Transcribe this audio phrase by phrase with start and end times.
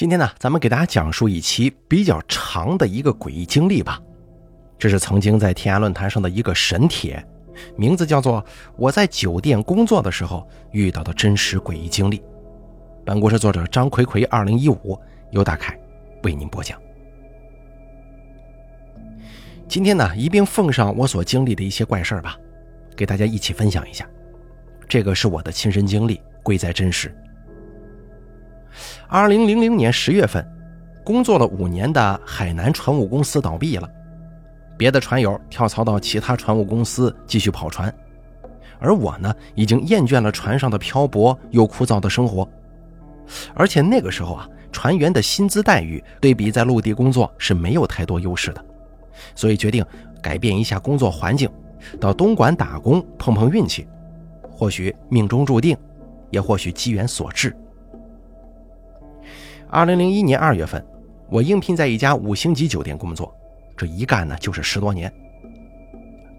[0.00, 4.00] 今天呢，咱们给大家讲述一期比较长的一个诡异经历吧。
[4.78, 7.22] 这是曾经在天涯论坛上的一个神帖，
[7.76, 8.42] 名字叫做
[8.78, 12.16] 《我在酒店工作的时候遇到的真实诡异经历》。
[13.04, 14.98] 本故事作者张奎奎，二零一五
[15.32, 15.78] 由大凯
[16.22, 16.80] 为您播讲。
[19.68, 22.38] 今天呢，一并奉上我所经历的一些怪事儿吧，
[22.96, 24.08] 给大家一起分享一下。
[24.88, 27.14] 这个是我的亲身经历，贵在真实。
[29.08, 30.46] 二零零零年十月份，
[31.04, 33.88] 工作了五年的海南船务公司倒闭了，
[34.76, 37.92] 别的船友跳槽到其他船务公司继续跑船，
[38.78, 42.48] 而我呢，已经厌倦了船上的漂泊又枯燥的生活，
[43.54, 48.64] 而且那个时候啊，船员的薪资待遇对比在陆地工作是没有太多优势的，
[49.34, 49.84] 所以决定
[50.22, 51.50] 改变一下工作环境，
[52.00, 53.86] 到东莞打工碰碰运气，
[54.48, 55.76] 或许命中注定，
[56.30, 57.54] 也或许机缘所致。
[59.72, 60.84] 二零零一年二月份，
[61.28, 63.32] 我应聘在一家五星级酒店工作，
[63.76, 65.12] 这一干呢就是十多年。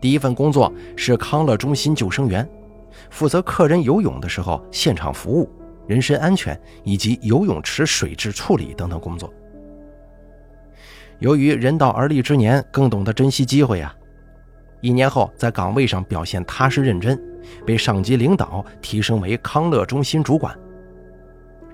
[0.01, 2.45] 第一份工作是康乐中心救生员，
[3.09, 5.49] 负责客人游泳的时候现场服务、
[5.87, 9.33] 人身安全以及游泳池水质处理等等工作。
[11.19, 13.95] 由于人到而立之年，更懂得珍惜机会啊！
[14.81, 17.17] 一年后，在岗位上表现踏实认真，
[17.65, 20.53] 被上级领导提升为康乐中心主管。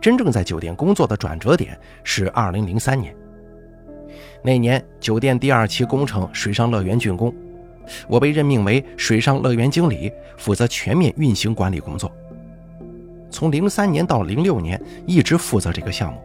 [0.02, 3.16] 真正在酒店工作的转折点是二零零三年。
[4.44, 7.34] 那年，酒店第二期工程水上乐园竣工，
[8.08, 12.12] 我被任命为水上乐园经理，负责全面运行管理工作。
[13.30, 16.20] 从零三年到零六年，一直负责这个项目。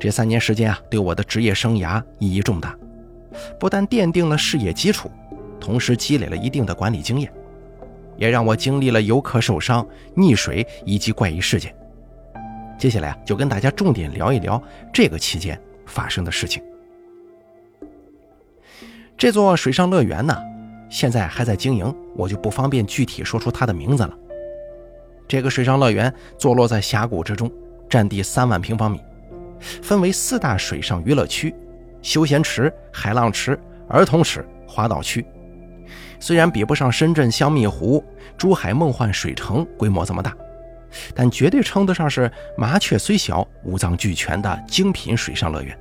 [0.00, 2.76] 这三年时间啊，对我的职业生涯意义重大，
[3.60, 5.10] 不但奠定了事业基础，
[5.60, 7.32] 同时积累了一定的管理经验，
[8.16, 11.72] 也让我经历了游客受伤、溺水以及怪异事件。
[12.78, 14.62] 接下来啊，就跟大家重点聊一聊
[14.92, 16.62] 这个期间发生的事情。
[19.16, 20.40] 这座水上乐园呢，
[20.88, 24.16] 现在还在经营，我就不方便具体说出它的名字了。
[25.26, 27.50] 这个水上乐园坐落在峡谷之中，
[27.90, 29.00] 占地三万平方米，
[29.58, 31.52] 分为四大水上娱乐区：
[32.00, 33.58] 休闲池、海浪池、
[33.88, 35.26] 儿童池、滑道区。
[36.20, 38.04] 虽然比不上深圳香蜜湖、
[38.36, 40.34] 珠海梦幻水城规模这么大。
[41.14, 45.78] 但绝对称得上是麻雀虽小，五脏俱全的精品水上乐园。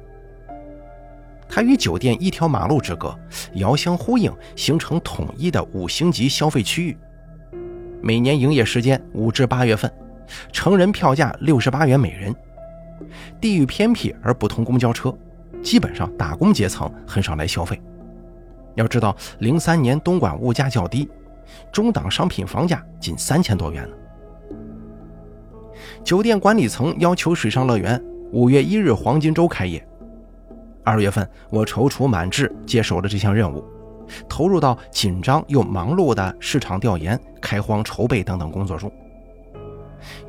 [1.49, 3.17] 它与酒店一条马路之隔，
[3.53, 6.97] 遥相呼应，形成统一的五星级消费区域。
[8.01, 9.91] 每年营业时间五至八月份，
[10.51, 12.35] 成人票价六十八元每人。
[13.39, 15.15] 地域偏僻而不通公交车，
[15.63, 17.81] 基本上打工阶层很少来消费。
[18.75, 21.09] 要知道，零三年东莞物价较低，
[21.71, 23.95] 中档商品房价仅三千多元呢。
[26.07, 28.01] 酒店管理层要求水上乐园
[28.31, 29.85] 五月一日黄金周开业。
[30.81, 33.61] 二月份，我踌躇满志接手了这项任务，
[34.29, 38.89] 投入到紧张又忙碌的市场调研、开荒筹备等等工作中。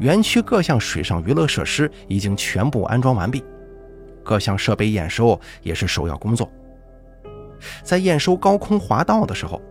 [0.01, 3.45] 园区各项水上娱乐设施已经全部安装完毕，
[4.25, 6.51] 各项设备验收也是首要工作。
[7.85, 9.63] 在验收高空滑道的时候，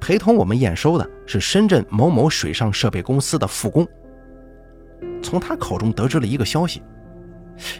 [0.00, 3.88] 陪同我们验收的是深圳某某水上设备公司的副工。
[5.22, 6.82] 从他口中得知了一个消息：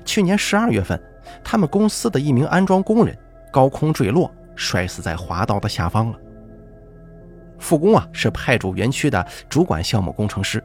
[0.05, 1.01] 去年十二月份，
[1.45, 3.17] 他们公司的一名安装工人
[3.53, 6.19] 高空坠落，摔死在滑道的下方了。
[7.59, 10.63] 副工啊，是派驻园区的主管项目工程师，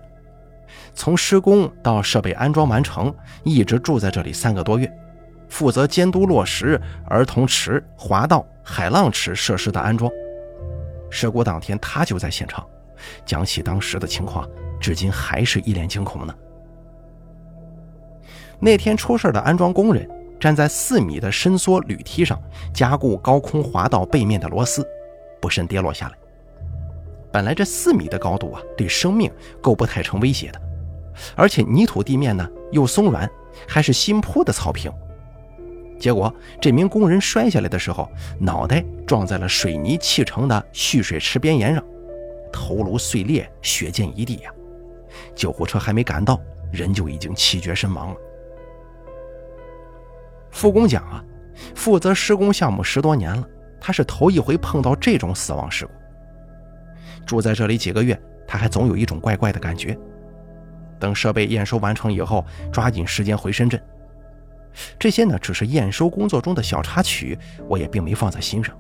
[0.94, 3.14] 从施工到设备安装完成，
[3.44, 4.92] 一直住在这里三个多月，
[5.48, 10.12] 负责监督落实儿童池、滑道、海浪池设施的安装。
[11.10, 12.66] 事故当天，他就在现场，
[13.26, 14.48] 讲起当时的情况。
[14.80, 16.36] 至今还是一脸惊恐呢。
[18.60, 22.42] 那天出事的安装工人站在四米的伸缩铝梯上
[22.74, 24.84] 加固高空滑道背面的螺丝，
[25.40, 26.16] 不慎跌落下来。
[27.32, 29.32] 本来这四米的高度啊，对生命
[29.62, 30.60] 够不太成威胁的，
[31.36, 33.30] 而且泥土地面呢又松软，
[33.68, 34.92] 还是新铺的草坪。
[36.00, 38.10] 结果这名工人摔下来的时候，
[38.40, 41.84] 脑袋撞在了水泥砌成的蓄水池边沿上，
[42.52, 44.52] 头颅碎裂，血溅一地呀。
[45.36, 46.40] 救护车还没赶到，
[46.72, 48.16] 人就已经气绝身亡了。
[50.52, 51.24] 副工讲啊，
[51.76, 53.48] 负责施工项目十多年了，
[53.80, 55.92] 他是头一回碰到这种死亡事故。
[57.26, 59.98] 住在这里几个月，他还总有一种怪怪的感觉。
[61.00, 63.82] 等设备验收完成以后，抓紧时间回深圳。
[64.98, 67.38] 这些呢，只是验收工作中的小插曲，
[67.68, 68.78] 我也并没放在心上。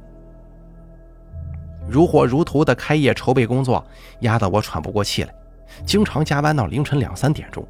[1.87, 3.83] 如火如荼的开业筹备工作，
[4.21, 5.33] 压得我喘不过气来。
[5.85, 7.65] 经常加班到凌晨两三点钟，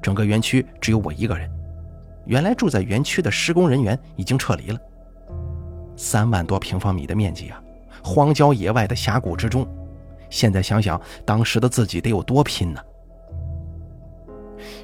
[0.00, 1.50] 整个园区只有我一个人。
[2.26, 4.78] 原来住在园区的施工人员已经撤离了。
[5.96, 7.62] 三万多平方米的面积啊，
[8.02, 9.66] 荒郊野外的峡谷之中，
[10.30, 12.80] 现在想想当时的自己得有多拼呢？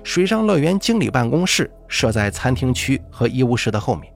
[0.02, 4.12] 水上乐园经理办公室设在餐厅区和医务室的后面。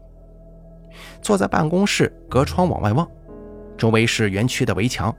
[1.21, 3.09] 坐在办公室，隔窗往外望，
[3.77, 5.15] 周围是园区的围墙，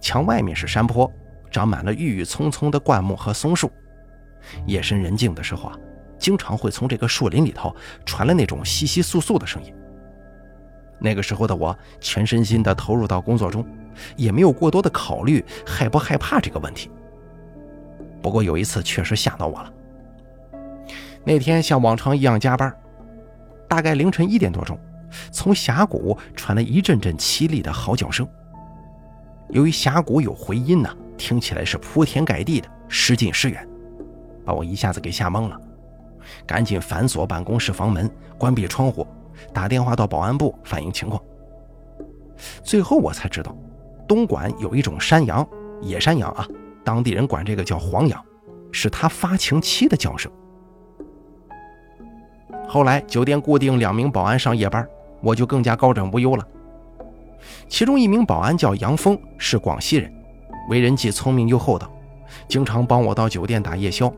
[0.00, 1.10] 墙外面是山坡，
[1.50, 3.70] 长满了郁郁葱葱的灌木和松树。
[4.66, 5.78] 夜深人静的时候啊，
[6.18, 9.74] 经常会从这个树林里头传来那种窸窸窣窣的声音。
[10.98, 13.66] 那个时候的我，全身心地投入到工作中，
[14.16, 16.90] 也没有过多的考虑害不害怕这个问题。
[18.22, 19.72] 不过有一次确实吓到我了。
[21.24, 22.72] 那天像往常一样加班，
[23.68, 24.78] 大概凌晨一点多钟。
[25.30, 28.26] 从峡谷传来一阵阵凄厉的嚎叫声。
[29.50, 33.66] 由于峡谷有回音呢，听起来是铺天盖地的，时近时远，
[34.44, 35.60] 把我一下子给吓懵了。
[36.44, 39.06] 赶紧反锁办公室房门，关闭窗户，
[39.52, 41.22] 打电话到保安部反映情况。
[42.64, 43.56] 最后我才知道，
[44.08, 45.46] 东莞有一种山羊，
[45.80, 46.44] 野山羊啊，
[46.84, 48.20] 当地人管这个叫黄羊，
[48.72, 50.30] 是它发情期的叫声。
[52.68, 54.84] 后来酒店固定两名保安上夜班。
[55.26, 56.46] 我就更加高枕无忧了。
[57.68, 60.12] 其中一名保安叫杨峰，是广西人，
[60.68, 61.90] 为人既聪明又厚道，
[62.46, 64.12] 经常帮我到酒店打夜宵。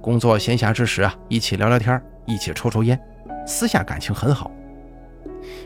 [0.00, 3.00] 工作闲暇之时啊，一起聊聊天，一起抽抽烟，
[3.46, 4.50] 私下感情很好。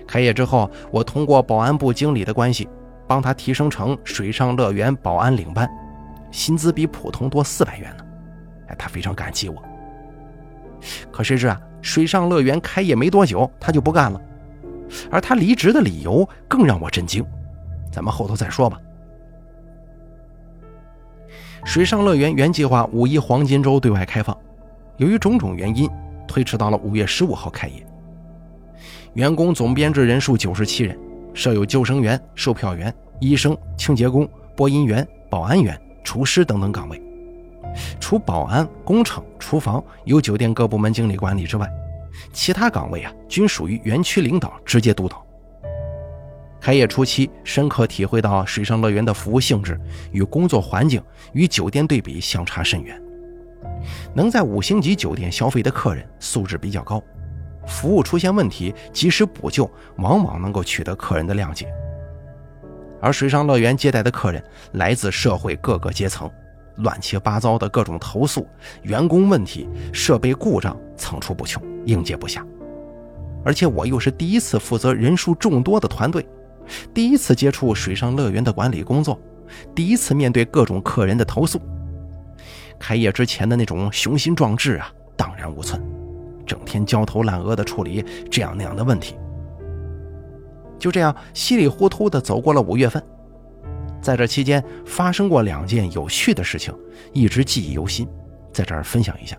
[0.06, 2.68] 开业之后，我通过保安部经理的关系，
[3.08, 5.66] 帮他提升成水上乐园保安领班，
[6.30, 8.04] 薪资比普通多四百元呢。
[8.68, 9.56] 哎，他非常感激我。
[11.10, 11.58] 可谁知啊？
[11.86, 14.20] 水上乐园开业没多久，他就不干了，
[15.08, 17.24] 而他离职的理由更让我震惊，
[17.92, 18.76] 咱们后头再说吧。
[21.64, 24.36] 水上乐园原计划五一黄金周对外开放，
[24.96, 25.88] 由于种种原因，
[26.26, 27.86] 推迟到了五月十五号开业。
[29.14, 30.98] 员工总编制人数九十七人，
[31.34, 37.00] 设有救生员、售票员、医生、清洁工、播音员、保安员、厨师等等岗位。
[38.00, 41.68] 除保安、工程、厨房由酒店各部门经理管理之外，
[42.32, 45.24] 其他岗位啊均属于园区领导直接督导。
[46.60, 49.78] 开业初期，深刻体会到水上乐园的服务性质
[50.10, 51.00] 与工作环境
[51.32, 53.00] 与酒店对比相差甚远。
[54.14, 57.00] 能在五星级酒店消费的客人素质比较高，
[57.68, 61.68] 服务出现问题及时补救，往往能够取得客人的谅解。
[63.00, 64.42] 而水上乐园接待的客人
[64.72, 66.28] 来自社会各个阶层。
[66.76, 68.46] 乱七八糟的各种投诉、
[68.82, 72.44] 员工问题、设备故障层出不穷，应接不暇。
[73.44, 76.26] 而且我又是第一次负责人数众多的团队，
[76.92, 79.18] 第一次接触水上乐园的管理工作，
[79.74, 81.60] 第一次面对各种客人的投诉。
[82.78, 85.80] 开业之前的那种雄心壮志啊，荡然无存，
[86.44, 89.16] 整天焦头烂额地处理这样那样的问题。
[90.78, 93.02] 就这样稀里糊涂地走过了五月份。
[94.06, 96.72] 在这期间发生过两件有趣的事情，
[97.12, 98.08] 一直记忆犹新，
[98.52, 99.36] 在这儿分享一下。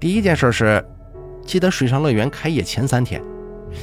[0.00, 0.82] 第一件事是，
[1.44, 3.22] 记得水上乐园开业前三天，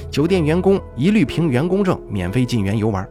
[0.10, 3.08] 酒店员工一律凭员工证免费进园游玩，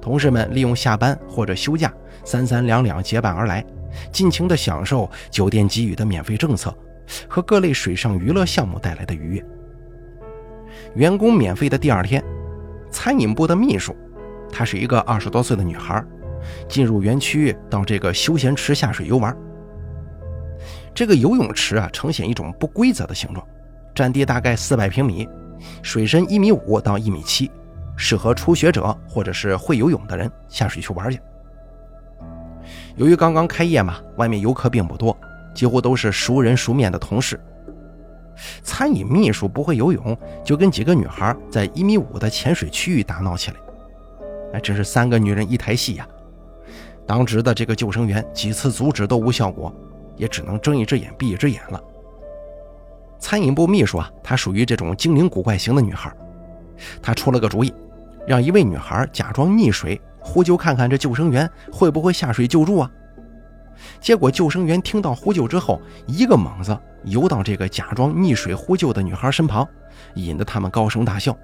[0.00, 1.92] 同事们利用下班或者休假，
[2.24, 3.62] 三三两两结伴而来，
[4.10, 6.74] 尽情的享受酒店给予的免费政策
[7.28, 9.44] 和各类水上娱乐项目带来的愉悦。
[10.94, 12.24] 员工免费的第二天，
[12.90, 13.94] 餐饮部的秘书。
[14.54, 16.00] 她是一个二十多岁的女孩，
[16.68, 19.36] 进入园区到这个休闲池下水游玩。
[20.94, 23.44] 这个游泳池啊，呈现一种不规则的形状，
[23.92, 25.28] 占地大概四百平米，
[25.82, 27.50] 水深一米五到一米七，
[27.96, 31.18] 适合初学者或者是会游泳的人下水去玩去。
[32.94, 35.16] 由于刚刚开业嘛，外面游客并不多，
[35.52, 37.40] 几乎都是熟人熟面的同事。
[38.62, 43.56] 餐饮秘书不会游泳，就跟几个女孩在一米五的浅水区域打闹起来。
[44.54, 46.06] 哎，真是三个女人一台戏呀！
[47.04, 49.74] 当值的这个救生员几次阻止都无效果，
[50.16, 51.82] 也只能睁一只眼闭一只眼了。
[53.18, 56.14] 餐饮部秘书啊，她属于这种精灵古怪型的女孩，
[57.02, 57.74] 她出了个主意，
[58.28, 62.90] 让一位女孩假装溺水，呼救看看这救生员会不会下水救助啊。
[64.00, 69.66] 结果救生员听到呼救之后，一个猛子游到这个假装溺水呼救的女孩身旁，
[70.14, 71.36] 引得他们高声大笑。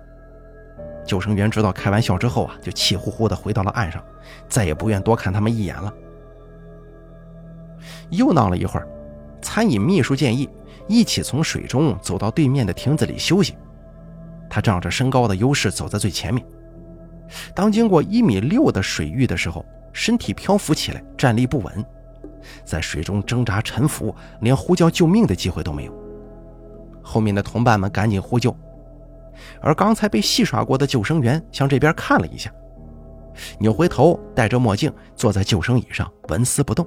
[1.10, 4.00] 救生员知道开玩笑之后啊，就气呼呼地回到了岸上，
[4.48, 5.92] 再也不愿多看他们一眼了。
[8.10, 8.86] 又闹了一会儿，
[9.42, 10.48] 餐饮秘书建议
[10.86, 13.56] 一起从水中走到对面的亭子里休息。
[14.48, 16.46] 他仗着身高的优势走在最前面。
[17.56, 21.84] 当经过一米六的水域的时候，身体漂浮起来，站立不稳，
[22.64, 25.92] 在水中挣扎沉浮，连呼叫救命的机会都没有。
[27.02, 28.56] 后面的同伴们赶紧呼救，
[29.60, 32.52] 而刚才被戏耍过的救生员向这边看了一下，
[33.58, 36.86] 扭回头，戴着墨镜，坐在救生椅上纹丝不动。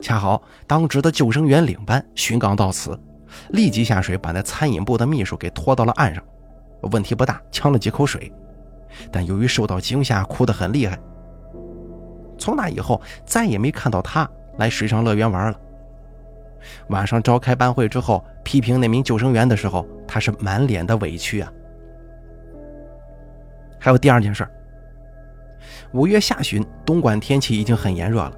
[0.00, 2.98] 恰好当值的救生员领班巡岗到此，
[3.50, 6.22] 立即下水把那餐饮部的秘书给拖到了岸上，
[6.92, 8.30] 问题不大，呛了几口水，
[9.10, 10.98] 但由于受到惊吓，哭得很厉害。
[12.38, 15.58] 从那以后，再也没看到他来水上乐园玩了。
[16.88, 21.52] 晚上召开班会之后，批评那名救生员的时候，他是满脸的委屈啊。
[23.78, 24.48] 还有第二件事，
[25.92, 28.32] 五月下旬，东莞天气已经很炎热了，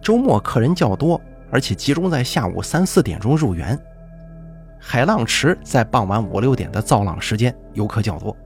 [0.00, 3.78] 周末客人较多，而且集中在下午三四点钟入园。
[4.78, 8.36] 海浪池在傍晚五六点的造浪时间，游客较多，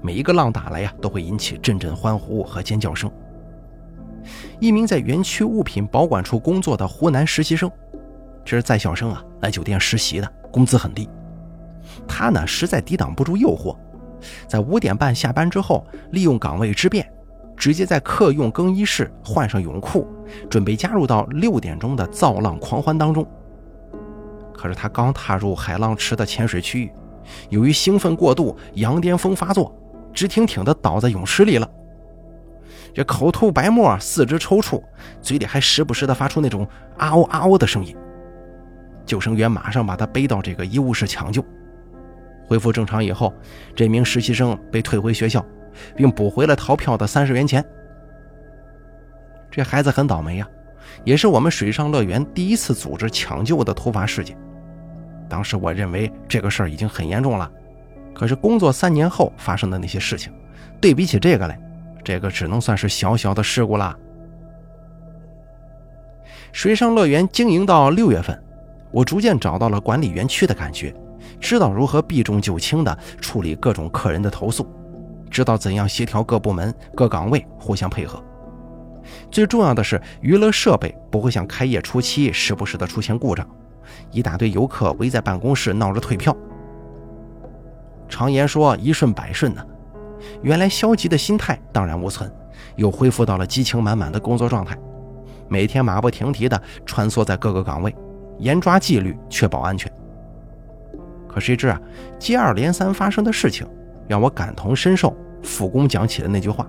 [0.00, 3.10] 每一个浪打来呀，都会引起阵阵欢呼和尖叫声。
[4.58, 7.70] 一名在园区物品保管处工作的湖南实习生。
[8.50, 11.08] 这是在校生啊，来酒店实习的，工资很低。
[12.08, 13.76] 他呢，实在抵挡不住诱惑，
[14.48, 17.08] 在五点半下班之后，利用岗位之便，
[17.56, 20.04] 直接在客用更衣室换上泳裤，
[20.48, 23.24] 准备加入到六点钟的造浪狂欢当中。
[24.52, 26.92] 可是他刚踏入海浪池的浅水区域，
[27.50, 29.72] 由于兴奋过度，羊癫疯发作，
[30.12, 31.70] 直挺挺地倒在泳池里了。
[32.92, 34.82] 这口吐白沫，四肢抽搐，
[35.22, 36.66] 嘴里还时不时地发出那种
[36.96, 37.96] 啊哦啊哦的声音。
[39.06, 41.44] 救生员马上把他背到这个医务室抢救，
[42.46, 43.32] 恢复正常以后，
[43.74, 45.44] 这名实习生被退回学校，
[45.96, 47.64] 并补回了逃票的三十元钱。
[49.50, 50.48] 这孩子很倒霉呀，
[51.04, 54.36] 也是我们水上乐园第一次组织抢救的突发事件。
[55.28, 57.50] 当时我认为这个事儿已经很严重了，
[58.14, 60.32] 可是工作三年后发生的那些事情，
[60.80, 61.60] 对比起这个来，
[62.04, 63.96] 这个只能算是小小的事故了。
[66.52, 68.40] 水上乐园经营到六月份。
[68.90, 70.94] 我逐渐找到了管理园区的感觉，
[71.40, 74.66] 知道如何避重就轻地处理各种客人的投诉，
[75.30, 78.22] 知道怎样协调各部门、各岗位互相配合。
[79.30, 83.46] 最重要的是，娱乐设备不会像开业初期时不时的出现故障，
[84.10, 86.36] 一大堆游客围在办公室闹着退票。
[88.08, 89.64] 常言说一顺百顺呢，
[90.42, 92.30] 原来消极的心态荡然无存，
[92.76, 94.76] 又恢复到了激情满满的工作状态，
[95.48, 97.94] 每天马不停蹄地穿梭在各个岗位。
[98.40, 99.90] 严抓纪律，确保安全。
[101.28, 101.80] 可谁知啊，
[102.18, 103.64] 接二连三发生的事情，
[104.08, 105.16] 让我感同身受。
[105.42, 106.68] 副工讲起的那句话，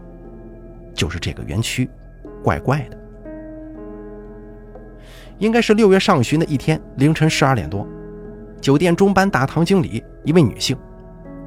[0.94, 1.90] 就是这个园区
[2.42, 2.98] 怪怪的。
[5.40, 7.86] 应该是六月上旬的一天凌晨十二点多，
[8.62, 10.78] 酒店中班大堂经理一位女性，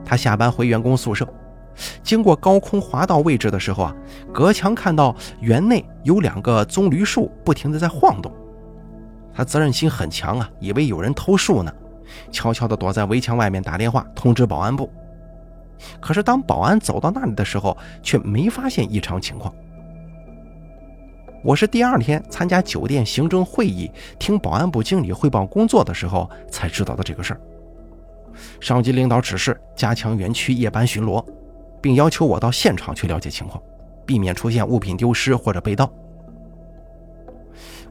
[0.05, 1.27] 她下班回员工宿舍，
[2.03, 3.97] 经过高空滑道位置的时候啊，
[4.33, 8.31] 隔墙看到园内有两个棕榈树不停的在晃动。
[9.35, 11.73] 他责任心很强啊，以为有人偷树呢，
[12.31, 14.89] 悄悄地躲在围墙外面打电话通知保安部。
[16.01, 19.53] 可是当保安走到那里的时候，却没发现异常情况。
[21.43, 27.41] 我是第二天参加酒店行政会议，听保安部经理汇报工作的时候才知道的这个事儿。
[28.61, 31.23] 上级领导指示加强园区夜班巡逻，
[31.83, 33.63] 并要求我到现场去了解情况，
[34.07, 35.93] 避免出现物品丢失或者被盗。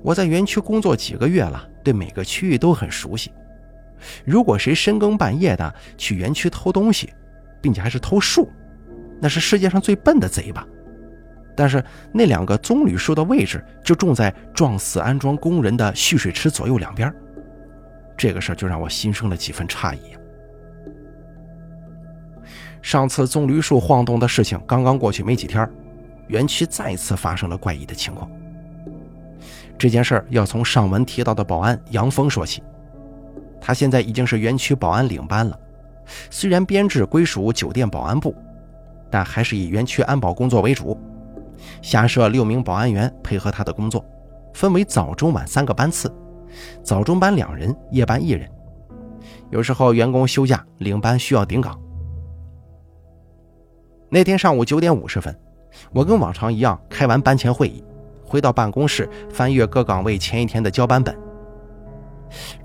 [0.03, 3.31] 我在园区工作几个月了，对每个区域都很熟悉。
[4.25, 7.11] 如果谁深更半夜的去园区偷东西，
[7.61, 8.49] 并且还是偷树，
[9.21, 10.67] 那是世界上最笨的贼吧？
[11.55, 11.81] 但是
[12.11, 17.13] 那两个棕榈树的位置就种在撞死安装工人的蓄水池左右两边，
[18.17, 19.99] 这个事儿就让我心生了几分诧异。
[22.81, 25.65] 上次棕榈树晃动的事情刚刚过去没几天，
[26.27, 28.29] 园区再次发生了怪异的情况。
[29.83, 32.63] 这件事儿要从上文提到的保安杨峰说起。
[33.59, 35.59] 他现在已经是园区保安领班了，
[36.29, 38.33] 虽然编制归属酒店保安部，
[39.11, 40.97] 但还是以园区安保工作为主。
[41.81, 44.05] 下设六名保安员配合他的工作，
[44.53, 46.09] 分为早、中、晚三个班次，
[46.81, 48.49] 早中班两人，夜班一人。
[49.49, 51.77] 有时候员工休假，领班需要顶岗。
[54.09, 55.37] 那天上午九点五十分，
[55.91, 57.83] 我跟往常一样开完班前会议。
[58.33, 61.15] 回到办公室，翻阅各岗位前一天的交班本。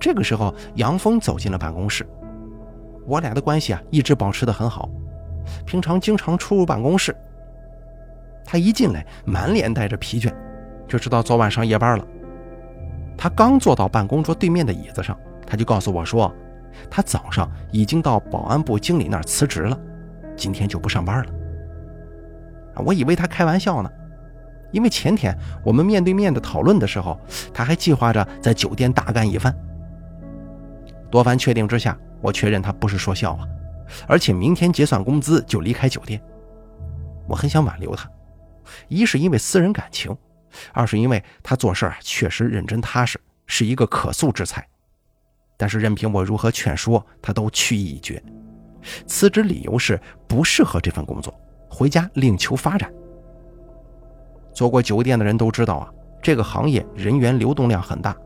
[0.01, 2.09] 这个时候，杨峰走进了办公室。
[3.07, 4.89] 我俩的关系啊，一直保持得很好，
[5.67, 7.15] 平常经常出入办公室。
[8.47, 10.33] 他一进来，满脸带着疲倦，
[10.87, 12.07] 就知道昨晚上夜班了。
[13.15, 15.15] 他刚坐到办公桌对面的椅子上，
[15.47, 16.35] 他就告诉我说，
[16.91, 19.79] 他早上已经到保安部经理那儿辞职了，
[20.35, 21.31] 今天就不上班了。
[22.77, 23.91] 我以为他开玩笑呢。
[24.71, 27.19] 因为前天我们面对面的讨论的时候，
[27.53, 29.55] 他还计划着在酒店大干一番。
[31.11, 33.47] 多番确定之下，我确认他不是说笑话，
[34.07, 36.21] 而且明天结算工资就离开酒店。
[37.27, 38.11] 我很想挽留他，
[38.89, 40.15] 一是因为私人感情，
[40.73, 44.67] 二是因为他做事确实认真踏实，是一个可塑之才。
[45.57, 48.23] 但是任凭我如何劝说，他都去意已决。
[49.07, 51.35] 辞职理由是不适合这份工作，
[51.69, 52.93] 回家另求发展。
[54.59, 55.89] 做过酒店的人都知道啊，
[56.21, 58.17] 这个行业人员流动量很大，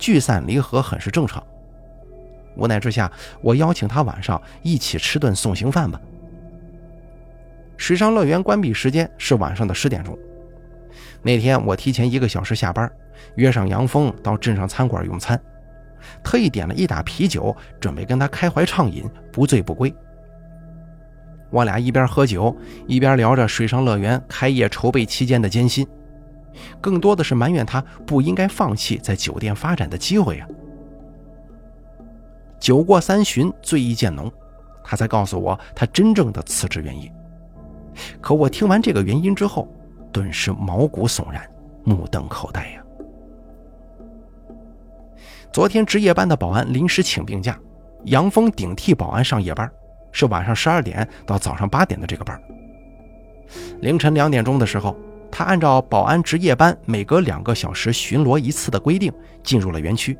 [0.00, 1.40] 聚散离合很是正常。
[2.56, 3.08] 无奈之下，
[3.40, 6.00] 我邀请他晚上一起吃顿送行饭吧。
[7.76, 10.18] 水上乐园关闭时间是晚上的十点钟。
[11.22, 12.90] 那天我提前一个小时下班，
[13.36, 15.40] 约上杨峰到镇上餐馆用餐，
[16.20, 19.94] 特意点了一打啤酒，准备跟他开怀畅饮，不醉不归。
[21.56, 22.54] 我俩一边喝酒，
[22.86, 25.86] 一边聊着水上乐园开业筹备期间的艰辛，
[26.82, 30.46] 更多的是埋怨他不应该放弃在酒店发展的机会啊。
[32.60, 34.30] 酒过三巡，醉意渐浓，
[34.84, 37.10] 他才告诉我他真正的辞职原因。
[38.20, 39.66] 可我听完这个原因之后，
[40.12, 41.42] 顿时毛骨悚然，
[41.84, 42.82] 目瞪口呆呀。
[45.50, 47.58] 昨天值夜班的保安临时请病假，
[48.04, 49.72] 杨峰顶替保安上夜班。
[50.16, 52.40] 是晚上十二点到早上八点的这个班。
[53.82, 54.96] 凌晨两点钟的时候，
[55.30, 60.18] 他按照保安值夜班每隔两个小时巡逻一次的规定进入了园区。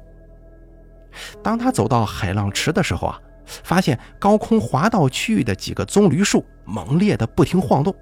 [1.43, 7.95] 当他走到海浪池的时候啊，发现高空滑道区域的几个棕榈树猛烈的不停晃动。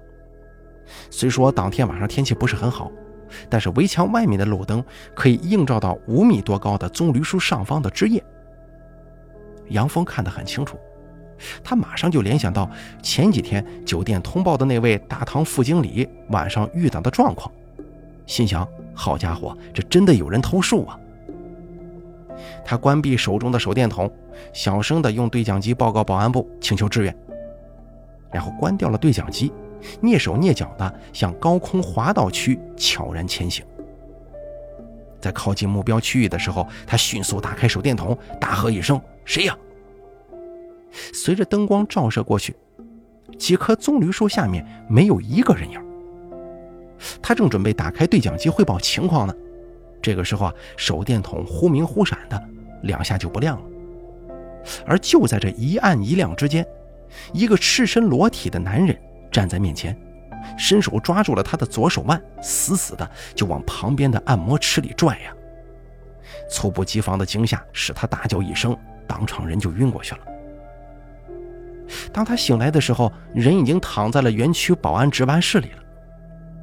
[1.09, 2.91] 虽说当天晚上天气不是很好，
[3.49, 4.83] 但是围墙外面的路灯
[5.15, 8.21] 可以映照到五米多高的棕榈树上方的枝叶。
[9.69, 10.77] 杨峰看得很清楚。
[11.63, 12.69] 他马上就联想到
[13.01, 17.51] 前几天酒店通报的那位大堂副经理晚上遇到的状况，
[18.25, 20.99] 心想：好家伙，这真的有人偷树啊！
[22.63, 24.11] 他关闭手中的手电筒，
[24.53, 27.15] 小声地用对讲机报告保安部，请求支援。
[28.31, 29.51] 然后关掉了对讲机，
[30.01, 33.65] 蹑手蹑脚地向高空滑道区悄然前行。
[35.21, 39.57] 在靠近目标区域的时候，他迅速打开手电筒，大喝一声：“谁呀？”
[41.13, 42.55] 随着灯光照射过去，
[43.37, 45.79] 几棵棕榈树下面没有一个人影。
[47.21, 49.33] 他正准备打开对讲机汇报情况呢，
[50.01, 52.41] 这个时候啊，手电筒忽明忽闪的，
[52.83, 53.65] 两下就不亮了。
[54.85, 56.65] 而就在这一暗一亮之间，
[57.33, 58.97] 一个赤身裸体的男人
[59.31, 59.95] 站在面前，
[60.57, 65.35] 伸手抓住了他的左手腕，死死的就往旁边的按摩池里拽呀。
[66.49, 70.21] 猝不及防的惊吓使他大叫一声，当场人就晕过去了。
[72.11, 75.83] 当他醒来的时候，人已经躺在了园区保安值班室里了，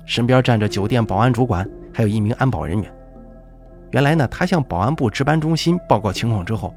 [0.05, 2.93] 身边站着酒店保安主管，还有一名安保人员。
[3.93, 6.75] 原来呢，他向保安部值班中心报告情况之后，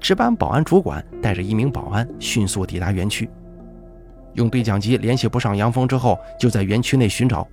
[0.00, 3.28] 值班保安主管带着一名保安迅速抵达园区，
[4.34, 7.48] 用对讲机联系不上杨峰之后，就在园区内寻找，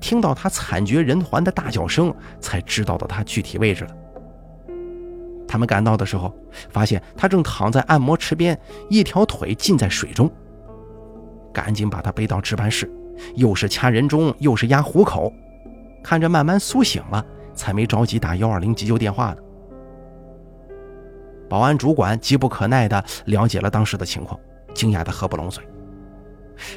[0.00, 3.94] 听到他惨绝人寰的大叫声，才知道到他具体位置了。
[5.52, 6.34] 他们赶到的时候，
[6.70, 10.30] 发现他正躺在按摩池边，一条腿浸在水中。
[11.52, 12.90] 赶紧把他背到值班室，
[13.34, 15.30] 又是掐人中，又是压虎口，
[16.02, 17.22] 看着慢慢苏醒了，
[17.54, 19.36] 才没着急打幺二零急救电话呢。
[21.50, 24.40] 保安主管急不可耐地了解了当时的情况，
[24.72, 25.62] 惊讶得合不拢嘴。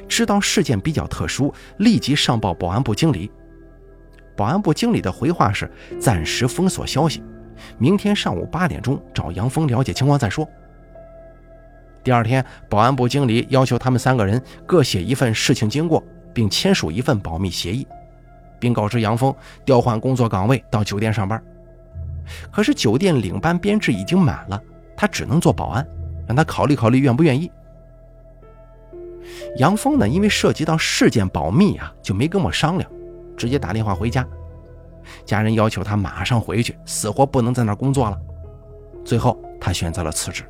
[0.06, 3.32] 知道事件比较特殊，立即上报保安部经理。
[4.36, 7.24] 保安部经理的回话是：暂时封锁消息。
[7.78, 10.48] 明天上午八点钟找杨峰了解情况再说。
[12.04, 17.88] 第二天，保安部经理要求他们三个人各写一份事情经过，并签署一份保密协议，
[18.60, 19.34] 并告知杨峰
[19.65, 21.41] 调换工作岗位到酒店上班。
[22.52, 24.62] 可是酒店领班编制已经满了，
[24.96, 25.88] 他只能做保安，
[26.28, 27.52] 让他考虑考虑愿不愿意。
[29.58, 32.88] 杨峰呢，因为涉及到事件保密啊，就没跟我商量，
[33.36, 34.24] 直接打电话回家。
[35.26, 38.18] 家人要求他马上回去，死活不能在那儿工作了。
[39.04, 40.44] 最后，他选择了辞职。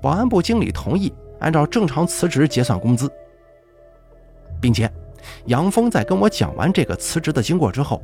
[0.00, 3.10] 保安部经理同意按照正常辞职结算工资，
[4.60, 4.90] 并且
[5.46, 8.02] 杨峰在跟我讲完这个辞职的经过之后，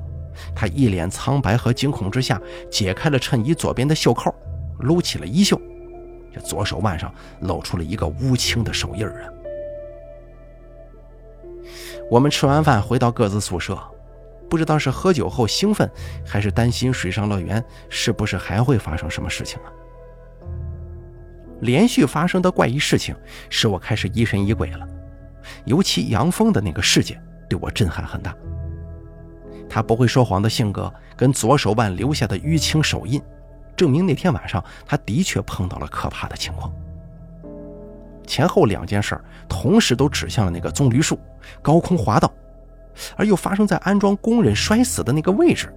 [0.55, 2.41] 他一脸苍白和惊恐之下，
[2.71, 4.33] 解开了衬衣左边的袖扣，
[4.79, 5.61] 撸起了衣袖，
[6.33, 9.33] 这左手腕上露出了一个乌青的手印啊。
[12.09, 13.77] 我们吃完饭回到各自宿舍。
[14.49, 15.91] 不知道是喝酒后兴奋，
[16.25, 19.73] 还是担心水上乐园是不是还会发生什么事情啊？
[21.61, 23.17] 连续发生的怪异事情
[23.49, 24.87] 使我开始疑神疑鬼了，
[25.65, 28.35] 尤其杨峰的那个事件对我震撼很大。
[29.69, 33.21] 他不会说谎的性格跟左手腕留下的淤青手印，
[33.75, 36.73] 证明那天晚上他的确碰到了可怕的情况。
[38.27, 41.19] 前后两件事同时都指向了那个棕榈树、
[41.63, 42.33] 高空滑道，
[43.17, 45.73] 而又发生在安装工人摔死的那个位置。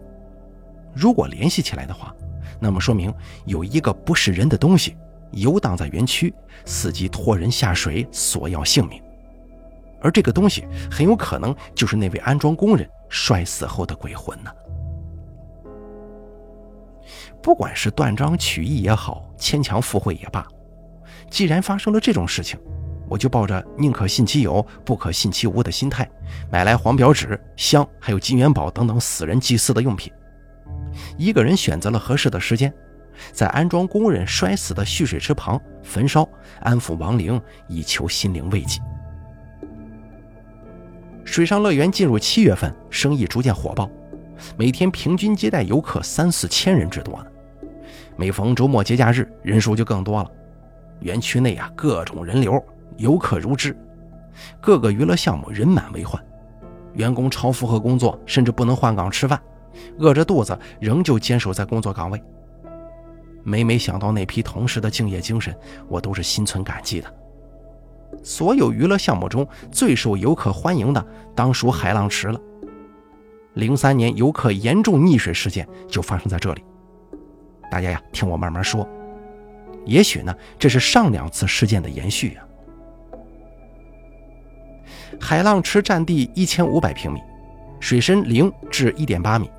[0.93, 2.13] 如果联系起来的话，
[2.59, 3.13] 那么说明
[3.45, 4.97] 有一个不是人的东西
[5.31, 6.33] 游荡在园区，
[6.65, 9.01] 伺机拖人下水，索要性命。
[10.01, 14.51] 而这个东西很有可能就是那位安装工人摔死后的鬼魂呢。
[17.41, 20.45] 不管是断章取义也好，牵强附会也罢，
[21.29, 22.59] 既然发生了这种事情，
[23.09, 26.07] 我就抱着宁可信其有，不可信其无的心态，
[26.51, 30.13] 买来黄表纸、香，还有金元宝等等死人祭祀的用品。
[31.17, 32.71] 一个人选择了合适的时间，
[33.31, 36.27] 在安装工人摔死的蓄水池旁焚烧，
[36.61, 38.79] 安抚亡灵，以求心灵慰藉。
[41.25, 43.89] 水上乐园进入七月份，生意逐渐火爆，
[44.57, 47.25] 每天平均接待游客三四千人之多呢。
[48.15, 50.31] 每逢周末节假日，人数就更多了。
[51.01, 52.61] 园区内啊，各种人流，
[52.99, 53.75] 游客如织，
[54.61, 56.21] 各个娱乐项目人满为患，
[56.93, 59.41] 员工超负荷工作，甚至不能换岗吃饭，
[59.97, 62.21] 饿着肚子仍旧坚守在工作岗位。
[63.41, 65.57] 每每想到那批同事的敬业精神，
[65.87, 67.11] 我都是心存感激的。
[68.21, 72.39] 所有娱乐项目中最受游客欢迎的，当属海浪池了。
[73.53, 76.63] 零三年游客严重溺水事件就发生在这里。
[77.71, 78.85] 大家呀，听我慢慢说。
[79.85, 82.45] 也许呢，这是上两次事件的延续啊。
[85.19, 87.21] 海浪池占地一千五百平米，
[87.79, 89.49] 水深零至一点八米，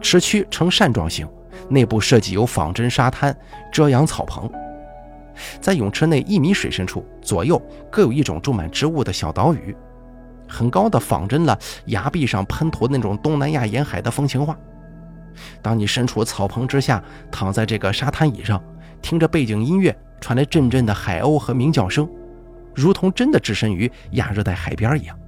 [0.00, 1.26] 池区呈扇状形，
[1.70, 3.34] 内部设计有仿真沙滩、
[3.72, 4.50] 遮阳草棚。
[5.60, 9.74] 在泳池内一米水深处，左右各有一种种满植物的小岛屿，
[10.48, 14.56] 很高的仿真了崖壁上喷涂那种东南亚沿海的风情画。
[15.62, 18.62] 当你身处草棚之下，躺在这个沙滩椅上，
[19.00, 22.08] 听着背景音乐，传来阵阵的海鸥和鸣叫声，
[22.76, 25.18] 如同真的置身于亚热带海边一样。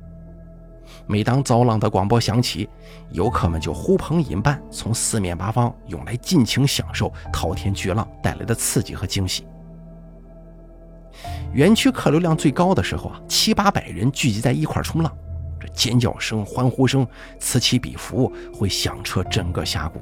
[1.07, 2.69] 每当造浪的广播响起，
[3.11, 9.47] 游客们就呼朋引伴，从四面八方涌来，尽情享受滔天巨浪带来的刺激和惊喜。
[11.53, 15.11] 园区客流量最高的时候啊，七八百人聚集在一块冲浪，
[15.59, 17.07] 这尖叫声、欢呼声
[17.39, 19.99] 此起彼伏，会响彻整个峡谷。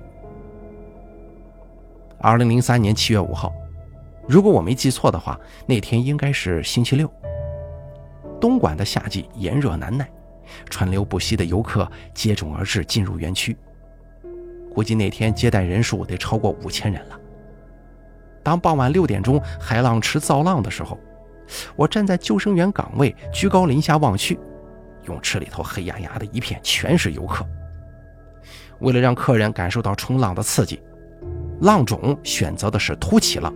[2.18, 3.52] 二零零三年七月五号，
[4.26, 7.08] 如果我没记错的话，那天应该是星期六。
[8.40, 10.08] 东莞的夏季炎热难耐，
[10.70, 13.56] 川流不息的游客接踵而至，进入园区。
[14.72, 17.18] 估计那天接待人数得超过五千人了。
[18.42, 20.98] 当傍晚六点钟海浪池造浪的时候，
[21.74, 24.38] 我站在救生员岗位，居高临下望去，
[25.06, 27.44] 泳池里头黑压压的一片，全是游客。
[28.80, 30.80] 为了让客人感受到冲浪的刺激，
[31.62, 33.52] 浪种选择的是凸起浪，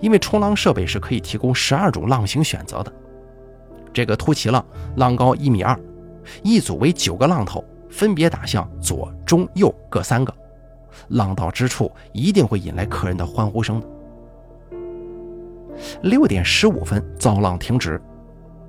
[0.00, 2.92] 因为冲浪设备是可以提供十二种浪型选择的。
[3.96, 4.62] 这个凸起浪
[4.96, 5.74] 浪高一米二，
[6.42, 10.30] 一组为九个浪头，分别打向左、中、右各三个。
[11.08, 13.86] 浪到之处，一定会引来客人的欢呼声的。
[16.02, 17.98] 六点十五分，造浪停止，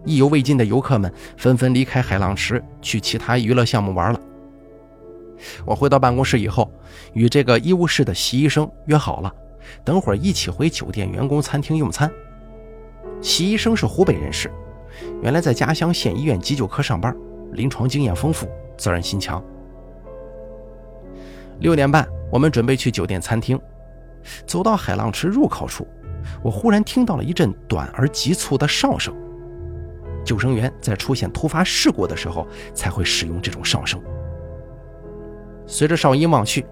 [0.06, 4.22] 意犹未尽的游客们纷纷离开海浪池，去其他娱乐项目玩了。
[5.66, 6.72] 我回到办公室以后，
[7.12, 9.36] 与这个医务室的习医生约好了，
[9.84, 12.10] 等会儿一起回酒店员工餐厅用餐。
[13.20, 14.50] 习医生是湖北人士，
[15.22, 17.16] 原来在家乡县医院急救科上班，
[17.54, 19.44] 临床经验丰富，责任心强。
[21.60, 22.08] 六点半。
[22.30, 23.58] 我们准备去酒店餐厅，
[24.46, 25.88] 走到海浪池入口处，
[26.44, 29.16] 我忽然听到了一阵短而急促的哨声。
[30.26, 33.98] 救生员在出现突发事故的时候才会使用这种哨声。
[35.66, 36.66] 随着哨音望去，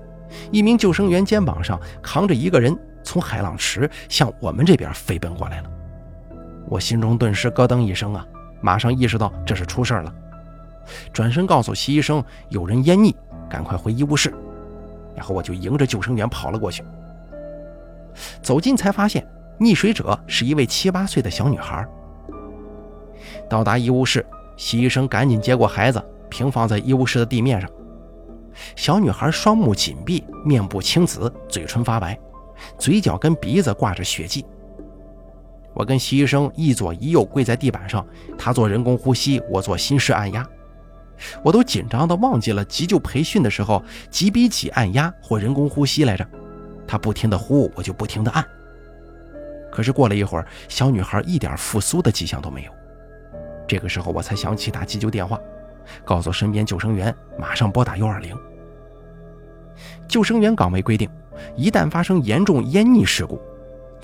[0.52, 5.72] 一名救生员肩膀上扛着一个人，从海浪池向我们这边飞奔过来了。
[6.68, 8.28] 我心中顿时咯噔一声啊，
[8.62, 10.14] 马上意识到这是出事了，
[11.14, 13.14] 转身告诉徐医生有人淹溺，
[13.50, 14.34] 赶快回医务室。
[15.16, 16.84] 然后我就迎着救生员跑了过去，
[18.42, 19.26] 走近才发现
[19.60, 21.88] 溺水者是一位七八岁的小女孩。
[23.50, 24.26] 到达医务室，
[24.58, 27.70] 徐医生赶紧接过孩子，平放在医务室的地面上。
[28.76, 32.20] 小女孩双目紧闭，面部青紫，嘴唇发白，
[32.78, 34.46] 嘴角跟鼻子挂着血迹。
[35.76, 38.04] 我跟徐医生一左一右跪在地板上，
[38.38, 40.48] 他做人工呼吸，我做心室按压。
[41.44, 46.26] 我都紧张的忘记了急救培训的时候几比几按压或人工呼吸来着。
[46.88, 48.46] 他不停的呼，我就不停的按。
[49.72, 52.72] 可是过了一会儿，小女孩一点复苏的迹象都没有。
[53.68, 55.38] 这个时候我才想起打急救电话，
[56.06, 58.38] 告诉身边救生员马上拨打幺二零。
[60.08, 61.10] 救生员岗位规定，
[61.58, 63.42] 一旦发生严重淹溺事故，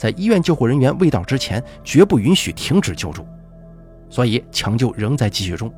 [0.01, 3.23] 在医院救护人员未到之前，绝不允许停止救助，
[4.09, 5.71] 所以抢救仍在继续中。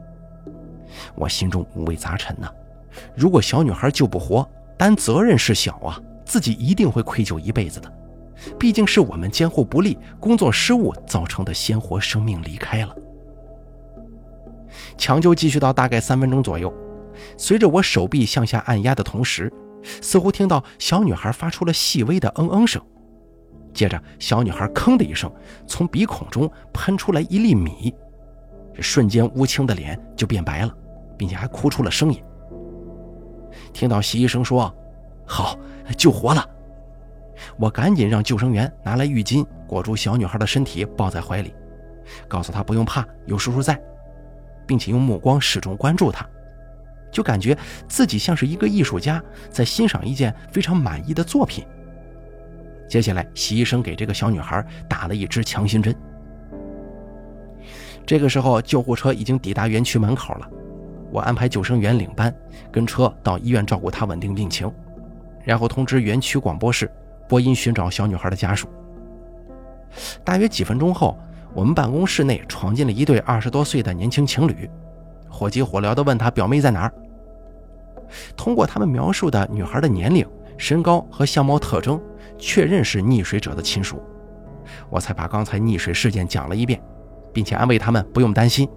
[1.14, 2.50] 我心中五味杂陈呐，
[3.18, 7.94] 如果小女孩救不活，担责任是小啊，自己一定会愧疚一辈子的。
[8.58, 12.96] 毕竟是我们监护不力、工作失误造成的鲜活生命离开了。
[14.98, 16.74] 抢救继续到大概三分钟左右，
[17.38, 19.52] 随着我手臂向下按压的同时，
[20.02, 22.82] 似乎听到小女孩发出了细微的嗯嗯声。
[23.74, 25.32] 接着，小女孩吭的一声，
[25.66, 27.94] 从鼻孔中喷出来一粒米，
[28.74, 30.74] 这瞬间乌青的脸就变白了，
[31.18, 32.24] 并且还哭出了声音。
[33.74, 34.74] 听到习医生说
[35.26, 35.58] ：“好，
[35.98, 36.48] 救活了。”
[37.58, 41.54] 我赶紧让救生员拿来浴巾裹住小女孩的身体，抱在怀里，
[42.28, 43.80] 告诉她不用怕，有叔叔在，
[44.68, 46.28] 并且用目光始终关注她，
[47.12, 47.58] 就感觉
[47.88, 51.66] 自己像是一个艺术家在欣赏一件非常满意的作品。
[52.94, 55.96] 接下来，习医生给这个小女孩打了一支强心针。
[58.06, 60.48] 这个时候，救护车已经抵达园区门口了，
[61.12, 62.32] 我安排救生员领班，
[62.72, 64.72] 跟车到医院照顾她稳定病情，
[65.44, 66.88] 然后通知园区广播室。
[67.28, 68.68] 播音寻找小女孩的家属。
[70.24, 71.18] 大约几分钟后，
[71.56, 74.70] 我们办公室内闯进了一对二十多岁的年轻情侣，
[75.28, 76.94] 火急火燎地问他表妹在哪儿。
[78.38, 80.24] 通过他们描述的女孩的年龄、
[80.60, 82.00] 身高和相貌特征，
[82.44, 84.04] 确认是溺水者的亲属，
[84.90, 86.78] 我才把刚才溺水事件讲了一遍，
[87.32, 88.68] 并且安慰他们不用担心，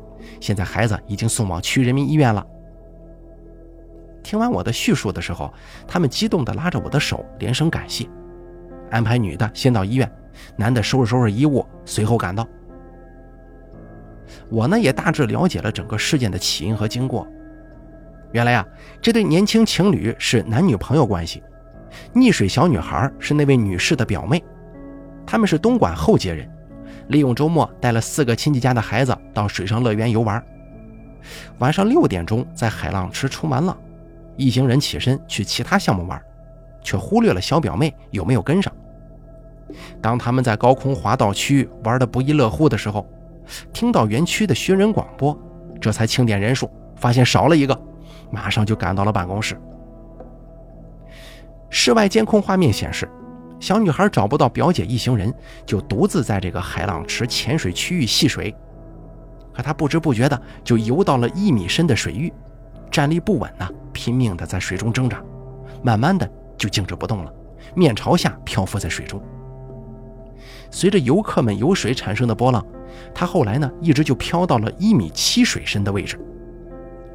[0.40, 2.46] 现在孩子已经送往区人民医院了。
[4.22, 5.52] 听完我的叙述的时候，
[5.85, 8.09] 他们激动地拉着我的手，连声感谢。
[8.88, 10.09] 安排女的先到医院，
[10.57, 12.46] 男的收拾收拾衣物，随后赶到。
[14.48, 17.26] 我呢也大致了解了整个事件的起因和经过。
[18.31, 18.64] 原来啊，
[19.02, 21.42] 这对年轻情侣是男女朋友关系，
[22.14, 24.42] 溺水小女孩是那位女士的表妹，
[25.27, 26.51] 他们是东莞厚街人，
[27.09, 30.44] 利用周末带了四个亲戚家的孩子到水上乐园游玩。
[31.59, 33.77] 晚上六点钟在海浪池出完浪，
[34.37, 36.20] 一行人起身去其他项目玩。
[36.87, 38.72] 却忽略了小表妹有没有跟上。
[40.01, 43.05] 当他们在高空滑道区玩得不亦乐乎的时候，
[43.72, 45.37] 听到园区的寻人广播，
[45.81, 47.77] 这才清点人数，发现少了一个，
[48.31, 49.61] 马上就赶到了办公室。
[51.70, 53.09] 室外监控画面显示，
[53.61, 55.33] 小女孩找不到表姐一行人，
[55.64, 58.55] 就独自在这个海浪池浅水区域戏水。
[59.52, 62.33] 可她不知不觉的就游到了一米深的水域，
[62.90, 65.22] 站立不稳呢，拼命的在水中挣扎，
[65.83, 66.29] 慢慢的。
[66.59, 67.31] 就静止不动了，
[67.74, 69.22] 面朝下漂浮在水中。
[70.70, 72.64] 随着游客们游水产生的波浪，
[73.14, 76.18] 他后来呢一直就漂到了一米七水深的位置。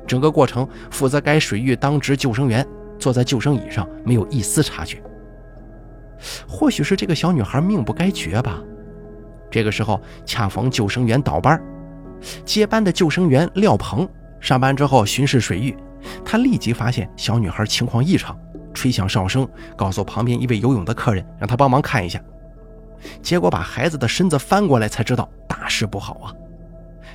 [0.06, 2.64] 整个过程，负责该水域当值救生员
[3.02, 5.02] 坐在救生椅上，没有一丝察觉。
[6.48, 8.62] 或许是这个小女孩命不该绝吧。
[9.50, 11.60] 这个时候恰逢救生员倒班，
[12.46, 14.08] 接班的救生员廖鹏
[14.40, 15.76] 上班之后巡视水域，
[16.24, 18.38] 他立即发现小女孩情况异常。
[18.74, 22.22] 吹响哨声，告诉旁边一位游泳的客人，让他帮忙看一下。
[23.22, 26.32] 结果把孩子的身子翻过来，才知道大事不好啊！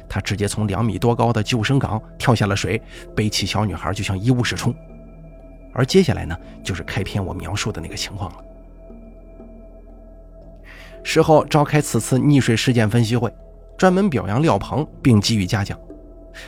[0.09, 2.81] 他直接从两米多高的救生岗跳下了水，
[3.15, 4.75] 背起小女孩就向医务室冲。
[5.77, 6.35] 而接下来呢，
[6.65, 8.39] 就是开篇我描述的那个情况了。
[11.05, 13.31] 事后召开此次溺水事件分析会，
[13.77, 15.79] 专门表扬廖鹏，并给予嘉奖，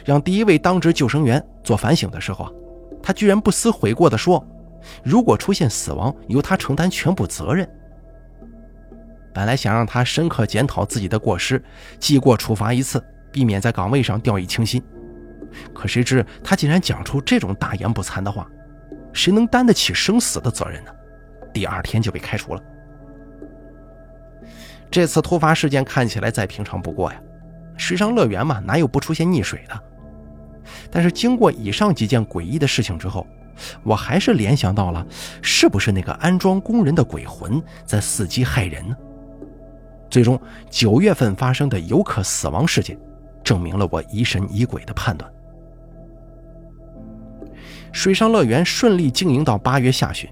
[0.02, 2.50] 让第一位当值救生员做反省的时候啊，
[3.02, 4.42] 他居然不思悔过地说。
[5.02, 7.68] 如果出现死亡，由他承担全部责任。
[9.34, 11.62] 本来想让他深刻检讨自己的过失，
[11.98, 14.82] 记过处罚一次，避免在岗位上掉以轻心。
[15.74, 18.48] 可谁知他竟然讲出这种大言不惭的话，
[19.18, 20.92] 谁能担得起生死的责任呢？
[21.52, 22.62] 第二天就被开除了。
[24.88, 27.20] 这次突发事件看起来再平常不过呀，
[27.76, 29.82] 水上乐园嘛，哪有不出现溺水的？
[30.88, 33.26] 但是经过以上几件诡异的事情之后。
[33.82, 35.04] 我还是联想到了，
[35.42, 38.96] 是不是那个安装工人的鬼魂在伺机害人呢？
[40.08, 42.96] 最终，九月份发生的游客死亡事件，
[43.42, 45.28] 证明了我疑神疑鬼的判断。
[47.92, 50.28] 水上乐园顺利经营到八月下旬，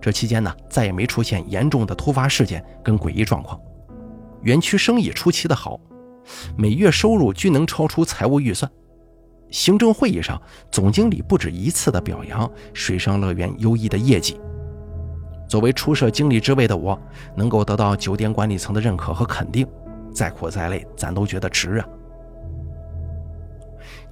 [0.00, 3.60] 这期间呢，再也没出现严重的突发事件跟诡异状况，
[4.42, 5.78] 园区生意出奇的好，
[6.56, 8.70] 每月收入均能超出财务预算。
[9.50, 10.40] 行政会议上，
[10.70, 14.40] 总经理不止一次的表扬水上乐园优异的业绩。
[15.46, 16.98] 作为初设经理之位的我，
[17.36, 19.66] 能够得到酒店管理层的认可和肯定，
[20.10, 21.86] 再苦再累，咱都觉得值啊！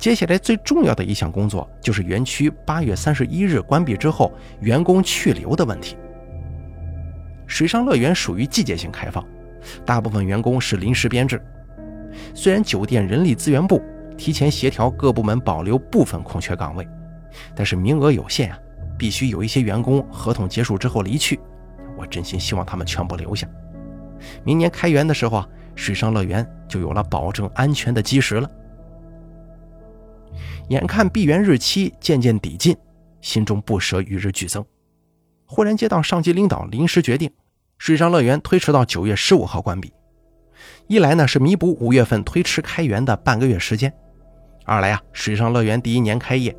[0.00, 5.94] 接下来最重要的一项工作就是园区八月三十一日关闭之后员工去留的问题。
[7.46, 9.22] 水上乐园属于季节性开放，
[9.84, 11.38] 大部分员工是临时编制。
[12.34, 13.82] 虽然酒店人力资源部
[14.16, 16.88] 提前协调各部门保留部分空缺岗位，
[17.54, 18.58] 但是名额有限啊，
[18.96, 21.38] 必须有一些员工合同结束之后离去。
[21.98, 23.46] 我真心希望他们全部留下。
[24.44, 28.50] 明年开园的时候啊，水上乐园就有了保证安全的基石了。
[30.70, 32.76] 眼看闭园日期渐渐抵近，
[33.20, 34.64] 心中不舍与日俱增。
[35.44, 37.28] 忽然接到上级领导临时决定，
[37.76, 39.92] 水上乐园推迟到九月十五号关闭。
[40.86, 43.90] 一来呢是弥补五月份推迟开园的半个月时间；
[44.64, 46.56] 二来啊，水上乐园第一年开业，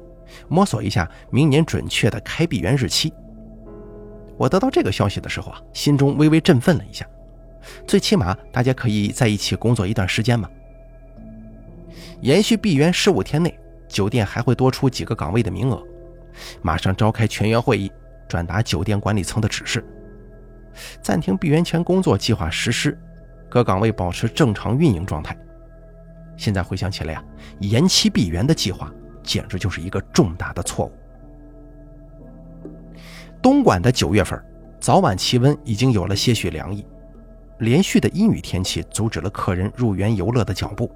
[0.50, 3.13] 摸索一下明年准确的开闭园日期。
[4.36, 7.08] 我得到这个消息的时候啊，心中微微振奋了一下，
[7.88, 10.50] 最起码大家可以在一起工作一段时间嘛。
[12.19, 13.58] 延续闭园十五天内。
[13.91, 15.84] 酒店还会多出几个岗位的名额，
[16.62, 17.91] 马上召开全员会议，
[18.27, 19.84] 转达酒店管理层的指示，
[21.01, 22.97] 暂停闭园前工作计划实施，
[23.49, 25.38] 各岗位保持正常运营状态。
[26.38, 27.23] 现在回想起来呀，
[27.60, 30.91] 延期闭园的计划简直就是一个重大的错误。
[33.41, 34.41] 东莞的九月份，
[34.80, 36.86] 早晚气温已经有了些许凉意，
[37.60, 40.89] 连续的阴雨天气阻止了客人入园游乐的脚步。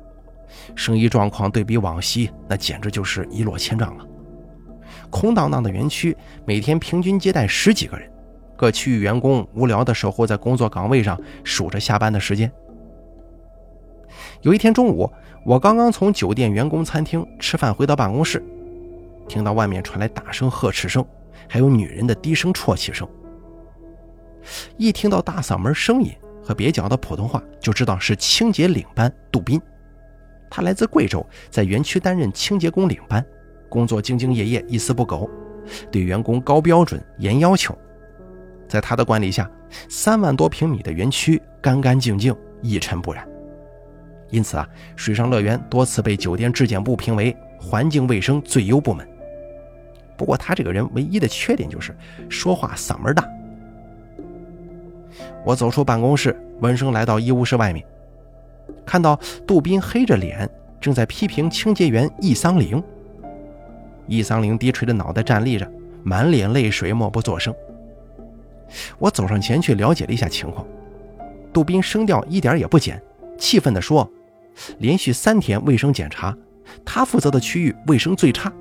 [0.75, 4.05] 生意状况对比往昔，那简直就是一落千丈了。
[5.09, 6.15] 空荡荡的园区，
[6.45, 8.11] 每天平均接待十几个人，
[8.57, 12.51] 各区域员工无聊地守候在工作岗位上，数着下班的时间。
[14.41, 15.09] 有一天中午，
[15.45, 18.43] 我刚刚从酒店员工餐厅吃饭回到办公室，
[19.27, 21.05] 听到外面传来大声呵斥声，
[21.47, 23.07] 还有女人的低声啜泣声。
[24.77, 26.13] 一听到大嗓门声音
[26.43, 29.61] 和蹩脚的普通话，就知道是清洁领班杜斌。
[30.49, 33.25] 他来自贵州，在园区担任清洁工领班，
[33.69, 35.29] 工作兢兢业业，一丝不苟，
[35.91, 37.77] 对员工高标准、严要求。
[38.67, 39.49] 在他的管理下，
[39.89, 43.27] 三万多平米的园区干干净净、一尘不染。
[44.29, 49.07] 因此啊，水上乐园多次被酒店质检部评为环境卫生最优部门。
[50.17, 51.95] 不过他这个人唯一的缺点就是
[52.29, 53.27] 说话嗓门大。
[55.45, 57.85] 我走出办公室，闻声来到医务室外面。
[58.85, 62.81] 看到杜斌黑着脸正在批评清洁员易桑玲，
[64.07, 65.69] 易桑玲低垂着脑袋站立着，
[66.03, 67.53] 满脸泪水，默不作声。
[68.99, 70.65] 我走上前去了解了一下情况，
[71.51, 73.01] 杜斌声调一点也不减，
[73.37, 74.09] 气愤地说
[74.79, 76.35] ：“连续三天卫生检查，
[76.83, 78.51] 他负责的区域卫生最差。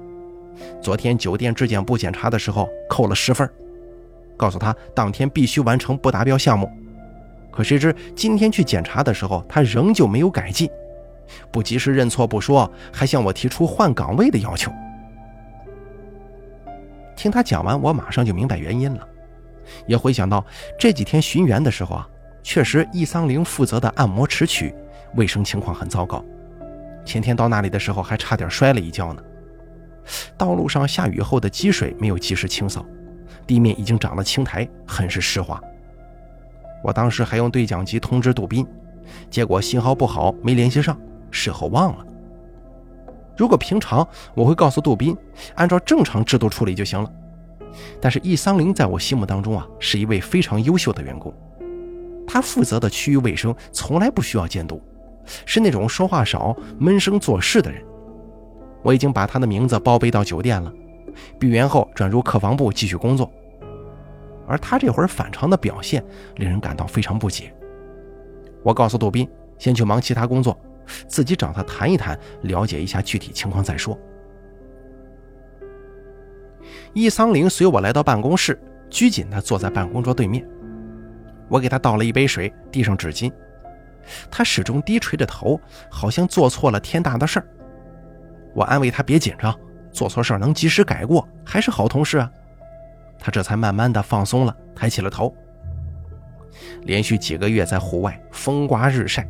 [0.80, 3.48] 昨天酒店质检部检查的时候扣了十分，
[4.36, 6.70] 告诉他当天必须完成不达标项目。”
[7.54, 10.68] 可谁知今天去检查的时候，他仍旧没有改进，
[11.52, 14.72] 不及时认错不说，还向我提出换岗位的要求。
[17.14, 19.06] 听他讲完，我马上就明白原因了，
[19.86, 20.44] 也回想到
[20.76, 22.08] 这几天巡园的时候啊，
[22.42, 24.74] 确实易桑玲负责的按摩池区
[25.14, 26.24] 卫生情况很糟糕，
[27.04, 29.22] 前天到那里的时候还差点摔了一跤呢。
[30.36, 32.84] 道路上下雨后的积水没有及时清扫，
[33.46, 35.62] 地面已经长了青苔，很是湿滑。
[36.84, 38.66] 我当时还用对讲机通知杜斌，
[39.30, 40.94] 结果信号不好，没联系上，
[41.30, 42.04] 事后忘了。
[43.38, 45.16] 如果平常，我会告诉杜斌，
[45.54, 47.10] 按照正常制度处理就行了。
[48.02, 51.32] 但是易桑林在我心目当中啊，是一位非常优秀的员工，
[52.26, 54.78] 他负责的区域卫生从来不需要监督，
[55.46, 57.82] 是那种说话少、闷声做事的人。
[58.82, 60.70] 我已经把他的名字报备到酒店了，
[61.40, 63.32] 闭园后转入客房部继续工作。
[64.46, 66.04] 而他这会儿反常的表现，
[66.36, 67.54] 令人感到非常不解。
[68.62, 69.28] 我告诉杜斌，
[69.58, 70.58] 先去忙其他工作，
[71.06, 73.98] 自己找他谈一谈，了解一下具体情况再说。
[76.92, 80.46] 易桑玲随我来到办公室，拘谨地坐在办公桌对面。
[81.48, 83.30] 我给他倒了一杯水，递上纸巾。
[84.30, 87.46] 他始终低垂着头，好像做错了天大的事儿。
[88.54, 89.54] 我安慰他别紧张，
[89.90, 92.30] 做错事儿能及时改过，还是好同事啊。
[93.24, 95.34] 他这才慢慢的放松了，抬起了头。
[96.82, 99.26] 连续几个月在户外风刮日晒，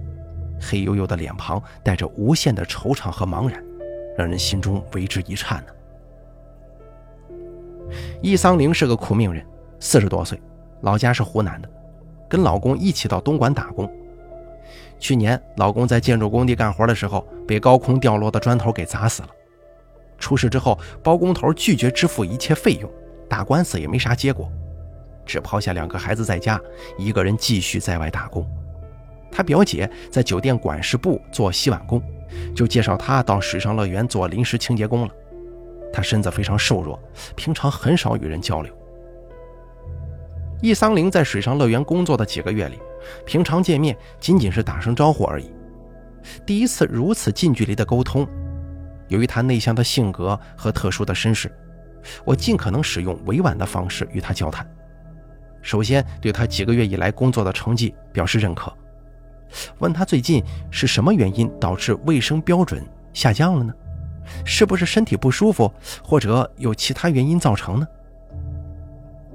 [0.60, 3.62] 黑黝黝的脸庞带着无限的惆怅和茫然，
[4.18, 5.72] 让人心中为之一颤呢。
[8.20, 9.46] 易桑玲是个苦命人，
[9.78, 10.42] 四十多岁，
[10.80, 11.70] 老家是湖南的，
[12.28, 13.88] 跟老公一起到东莞打工。
[14.98, 19.28] 去年老公在建筑工地干活的时候，被高空掉落的砖头给砸死了。
[20.18, 22.90] 出事之后，包工头拒绝支付一切费用。
[23.28, 24.50] 打官司也没啥结果，
[25.24, 26.60] 只抛下两个孩子在家，
[26.98, 28.46] 一个人继续在外打工。
[29.30, 32.00] 他表姐在酒店管事部做洗碗工，
[32.54, 35.14] 就介绍他到水上乐园做临时清洁工了。
[35.92, 36.98] 他身子非常瘦弱，
[37.34, 38.72] 平常很少与人交流。
[40.62, 42.78] 易桑玲在水上乐园工作的几个月里，
[43.26, 45.52] 平常见面仅仅是打声招呼而已。
[46.46, 48.26] 第一次如此近距离的沟通，
[49.08, 51.52] 由于他内向的性格和特殊的身世，
[52.24, 54.66] 我尽可能使用委婉的方式与他交谈。
[55.62, 58.72] 首先，对他几个月以来工作的成绩表示认可，
[59.78, 63.72] 问他最近是什么原因导致卫生标准下降了呢？
[64.44, 65.70] 是不是身体不舒服，
[66.02, 67.86] 或者有其他原因造成呢？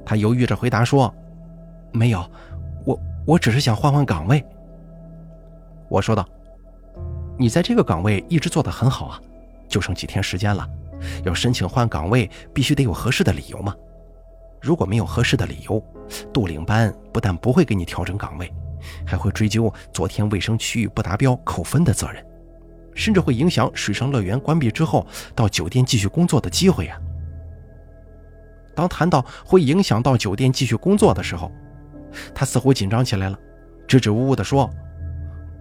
[0.05, 1.13] 他犹豫着回答说
[1.93, 2.27] ：“没有，
[2.85, 4.43] 我我只是想换换岗位。”
[5.89, 6.27] 我说道
[7.37, 9.21] ：“你在这个岗位一直做得很好啊，
[9.67, 10.67] 就剩几天时间了，
[11.23, 13.75] 要申请换岗位必须得有合适的理由嘛。
[14.61, 15.83] 如果没有合适的理由，
[16.33, 18.53] 杜领班不但不会给你调整岗位，
[19.05, 22.25] 还会追究昨天卫生区域不达标扣分的责任。”
[22.95, 26.99] 甚至会影响水上乐园关闭之后到酒店继续工作的机会呀。
[28.75, 31.49] 当谈到会影响到酒店继续工作的时候，
[32.35, 33.39] 他似乎紧张起来了，
[33.87, 34.69] 支支吾吾地说：“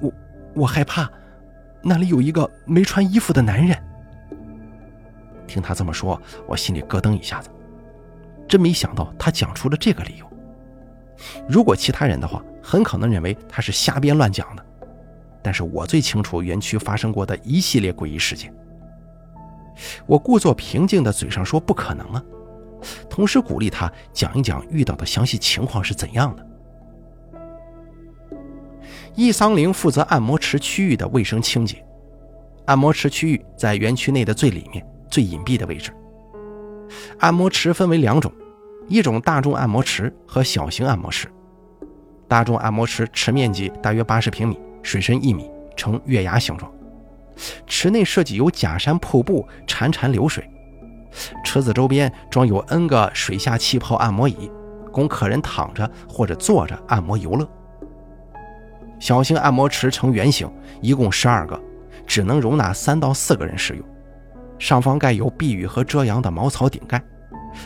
[0.02, 0.12] 我
[0.56, 1.08] 我害怕，
[1.82, 3.78] 那里有一个没穿衣服的男人。”
[5.48, 7.48] 听他这么说，我心里咯噔一下子，
[8.46, 10.26] 真没想到他讲出了这个理由。
[11.48, 14.64] 如果其他人的话，很可能认为他是瞎编乱讲的。
[15.42, 18.54] 但是我最清楚园区发生过的一系列诡异事件。
[20.06, 22.22] 我故作平静的嘴上说不可能啊，
[23.08, 26.46] 同时鼓励他讲一讲遇到的详细情况是怎样的。
[29.14, 31.84] 易桑玲负责按摩池区域的卫生清洁，
[32.66, 35.92] 按摩池区域在园区内的最里面、最隐蔽的位置。
[37.18, 38.32] 按摩池分为两种，
[38.86, 41.28] 一种大众按摩池和小型按摩池。
[42.26, 44.58] 大众按摩池池面积大约八十平米。
[44.80, 46.72] 水深一米，呈月牙形状。
[47.66, 50.48] 池内设计有假山瀑布，潺潺流水。
[51.44, 54.50] 池子周边装有 N 个水下气泡按摩椅，
[54.90, 57.46] 供客人躺着或者坐着按摩游乐。
[58.98, 60.50] 小型按摩池呈圆形，
[60.80, 61.60] 一共十二个，
[62.06, 63.84] 只能容纳三到四个人使用。
[64.58, 67.02] 上方盖有避雨和遮阳的茅草顶盖，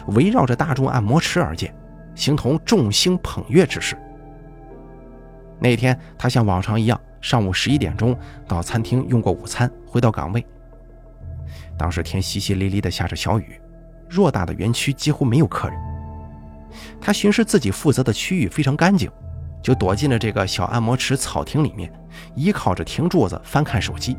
[0.08, 1.74] 围绕着大众按摩池而建，
[2.14, 3.96] 形同众星捧月之势。
[5.58, 8.16] 那天，他像往常一样，上午十一点钟
[8.46, 10.44] 到餐厅用过午餐，回到岗位。
[11.78, 13.60] 当时天淅淅沥沥的下着小雨，
[14.10, 15.78] 偌大的园区几乎没有客人。
[17.00, 19.10] 他巡视自己负责的区域非常干净，
[19.62, 21.92] 就躲进了这个小按摩池草亭里面，
[22.34, 24.16] 依靠着亭柱子翻看手机。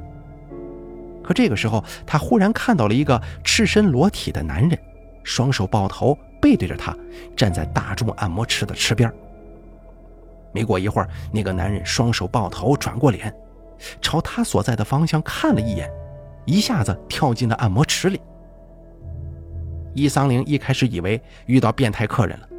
[1.24, 4.78] 可这个时候，他忽然看到了一个赤身裸体的男人，
[5.24, 6.96] 双手抱头，背对着他，
[7.36, 9.12] 站在大众按摩池的池边。
[10.52, 13.34] 没过一会儿，那个男人双手抱头，转过脸，
[14.02, 15.90] 朝他所在的方向看了一眼，
[16.46, 18.22] 一下子跳进了按摩池里。
[19.96, 22.50] 伊桑玲一开始以为遇到变态客人了，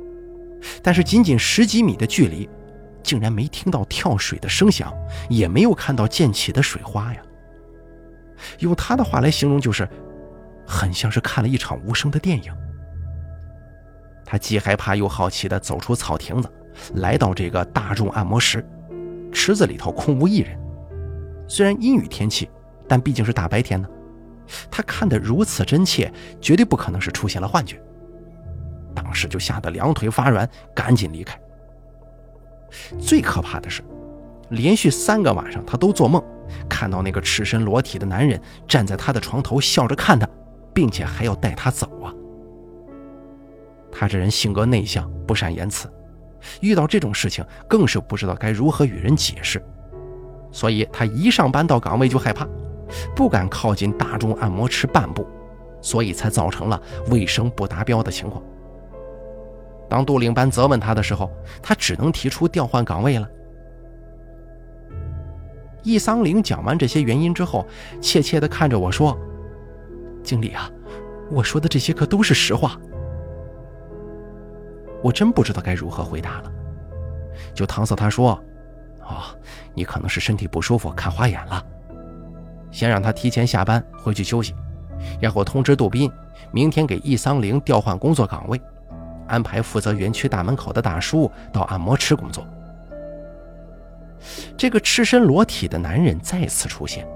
[0.82, 2.48] 但是仅仅十几米的距离，
[3.02, 4.92] 竟然没听到跳水的声响，
[5.28, 7.20] 也没有看到溅起的水花呀。
[8.58, 9.88] 用他的话来形容，就是
[10.66, 12.52] 很像是看了一场无声的电影。
[14.24, 16.50] 他既害怕又好奇地走出草亭子。
[16.94, 18.66] 来到这个大众按摩室，
[19.32, 20.58] 池子里头空无一人。
[21.46, 22.50] 虽然阴雨天气，
[22.88, 23.88] 但毕竟是大白天呢。
[24.68, 27.80] 他看得如此真切，绝对不可能是出现了幻觉。
[28.92, 31.38] 当时就吓得两腿发软，赶紧离开。
[32.98, 33.80] 最可怕的是，
[34.48, 36.20] 连续三个晚上他都做梦，
[36.68, 40.28] 看到那个赤身裸体的男人站在他的床头笑着看他，
[40.72, 42.12] 并且还要带他走啊。
[43.90, 45.88] 他这人性格内向，不善言辞。
[46.60, 49.64] 遇到这种事情，更是不知道该如何与人解释，
[50.52, 52.46] 所以他一上班到岗位就害怕，
[53.16, 55.26] 不敢靠近大众按摩池半步，
[55.80, 58.42] 所以才造成了卫生不达标的情况。
[59.88, 61.30] 当杜领班责问他的时候，
[61.62, 63.26] 他只能提出调换岗位了。
[65.84, 67.64] 易桑玲讲完这些原因之后，
[68.00, 69.16] 怯怯地看着我说
[70.24, 70.68] ：“经理啊，
[71.30, 72.76] 我说的这些可都是实话。”
[75.02, 76.50] 我真不知道该如何回答了，
[77.52, 78.42] 就搪塞他说
[79.04, 79.20] ：“哦，
[79.74, 81.62] 你可能是身体不舒服，看花眼了。
[82.70, 84.54] 先让他提前下班回去休息，
[85.20, 86.10] 然后通知杜斌，
[86.50, 88.58] 明天给易桑玲调换工作岗位，
[89.28, 92.42] 安排负责园区大门口的大叔到按摩池工作。”
[94.56, 97.06] 这个赤身裸体的男人再次出现，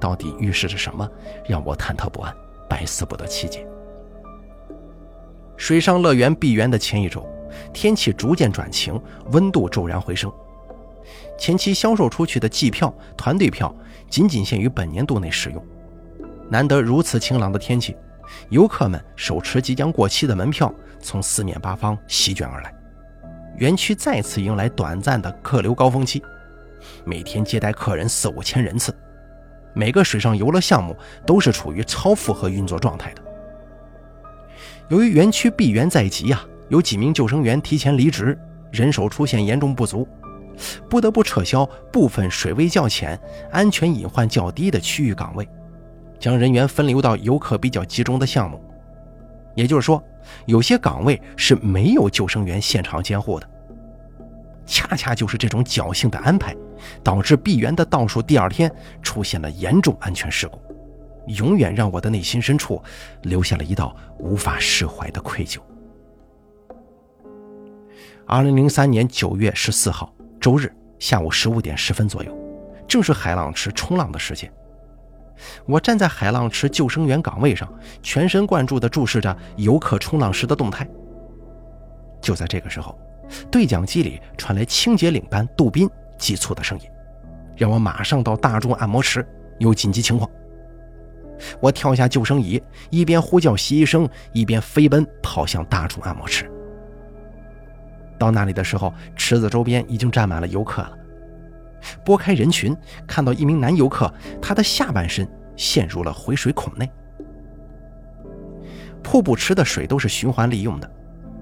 [0.00, 1.08] 到底预示着什么，
[1.46, 2.34] 让我忐忑不安，
[2.68, 3.66] 百思不得其解。
[5.56, 7.26] 水上乐园闭园的前一周，
[7.72, 9.00] 天气逐渐转晴，
[9.32, 10.30] 温度骤然回升。
[11.38, 13.74] 前期销售出去的季票、团队票
[14.10, 15.64] 仅仅限于本年度内使用。
[16.48, 17.96] 难得如此晴朗的天气，
[18.50, 22.74] 游客们手持即将过期的门票，从四面八方席卷而来。
[23.56, 26.22] 园区再次迎来短暂的客流高峰期，
[27.06, 28.94] 每天接待客人四五千人次。
[29.72, 33.22] 每个水上游乐项目都是处于超负荷运作状态的。
[34.88, 38.36] 由于园区闭园在即啊，有几名救生员提前离职，
[38.72, 40.08] 人手出现严重不足，
[40.88, 43.18] 不得不撤销部分水位较浅、
[43.52, 45.48] 安全隐患较低的区域岗位，
[46.18, 48.60] 将人员分流到游客比较集中的项目。
[49.54, 50.02] 也就是说，
[50.46, 53.48] 有些岗位是没有救生员现场监护的。
[54.64, 56.54] 恰恰就是这种侥幸的安排，
[57.02, 58.70] 导致闭园的倒数第二天
[59.02, 60.58] 出现了严重安全事故，
[61.26, 62.82] 永远让我的内心深处
[63.22, 65.58] 留下了一道无法释怀的愧疚。
[68.26, 72.36] 二零零三年九月十四号周日下午十五点十分左右，
[72.88, 74.52] 正是海浪池冲浪的时间。
[75.66, 77.72] 我站在海浪池救生员岗位上，
[78.02, 80.88] 全神贯注地注视着游客冲浪时的动态。
[82.20, 82.98] 就在这个时候。
[83.50, 86.88] 对讲机里传来清洁领班杜斌急促的声音，
[87.56, 89.26] 让我马上到大众按摩池，
[89.58, 90.30] 有紧急情况。
[91.60, 96.50] 我跳下救生椅，一边呼叫洗医生，一边飞奔跑向大众按摩池。
[98.18, 100.96] 到那里的时候，池子周边已经站满了游客了。
[102.04, 102.74] 拨开人群，
[103.06, 106.90] 看到一名男游客，他的下半身陷入了回水孔内。
[109.02, 110.90] 瀑布池的水都是循环利用的，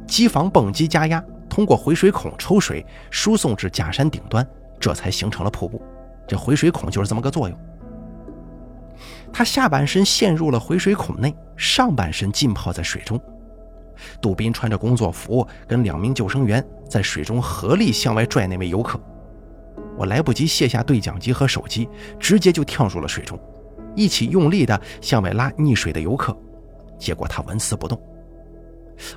[0.07, 1.25] 机房泵机加压。
[1.49, 4.45] 通过回水孔抽水，输送至假山顶端，
[4.79, 5.81] 这才形成了瀑布。
[6.27, 7.59] 这回水孔就是这么个作用。
[9.33, 13.21] 他下半身陷入了回水孔内，上半身浸泡在水中。
[14.21, 19.01] 杜宾穿着工作服，跟两名救生员在水中合力向外拽那位游客。
[19.97, 23.39] 我来不及卸下对讲机和手机，直接就跳入了水中，
[23.95, 26.37] 一起用力地向外拉溺水的游客。
[26.99, 28.01] 结果他纹丝不动。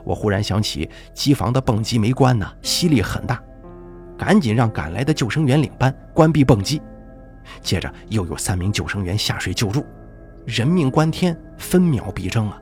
[0.04, 3.42] 我忽然想起机房的泵机没关呢，吸力很大，
[4.18, 6.82] 赶紧让赶来的救生员领班关闭泵机。
[7.62, 9.86] 接着又有三名救生员下水救助，
[10.46, 12.60] 人命关天，分秒必争啊！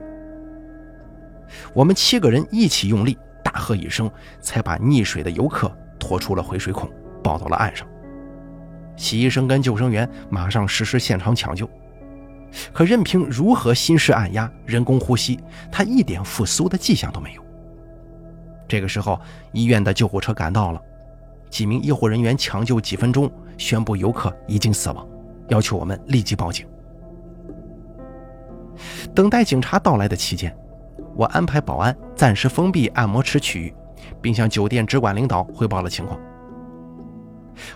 [1.73, 6.89] 我们七个人一起用力，大喝一声，才把溺水的游客拖出了回水孔，
[7.23, 7.87] 抱到了岸上。
[8.95, 11.69] 洗医生跟救生员马上实施现场抢救。
[12.71, 15.39] 可任凭如何心室按压、人工呼吸，
[15.71, 17.43] 他一点复苏的迹象都没有。
[18.67, 19.19] 这个时候，
[19.51, 20.81] 医院的救护车赶到了，
[21.49, 25.07] 几名医护人员抢救几分钟，宣布游客已经死亡，
[25.47, 26.67] 要求我们立即报警。
[29.13, 30.55] 等待警察到来的期间，
[31.15, 33.73] 我安排保安暂时封闭按摩池区域，
[34.21, 36.19] 并向酒店直管领导汇报了情况。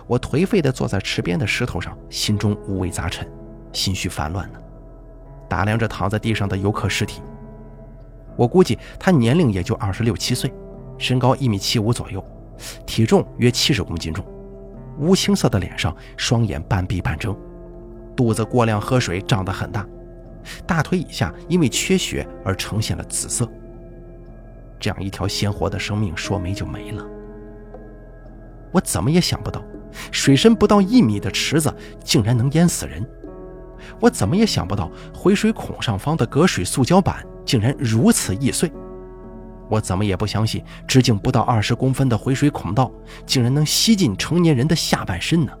[0.06, 3.26] 我颓废地坐在池边的石头上，心中五味杂陈，
[3.72, 4.58] 心绪烦乱呢。
[5.48, 7.22] 打量着躺在地上的游客尸体，
[8.36, 10.52] 我估计他年龄也就二十六七岁，
[10.98, 12.22] 身高一米七五左右，
[12.86, 14.24] 体重约七十公斤重，
[14.98, 17.36] 乌青色的脸上，双眼半闭半睁，
[18.16, 19.86] 肚子过量喝水胀得很大，
[20.66, 23.48] 大腿以下因为缺血而呈现了紫色。
[24.78, 27.06] 这样一条鲜活的生命说没就没了。
[28.72, 29.62] 我怎么也想不到，
[30.10, 33.04] 水深不到一米的池子竟然能淹死人。
[33.98, 38.70] 我怎么也想不到，回水孔上方的隔水塑胶板竟然如此易碎。
[39.70, 42.90] 我怎么也不相信，直径不到二十公分的回水孔道
[43.24, 45.52] 竟然能吸进成年人的下半身呢？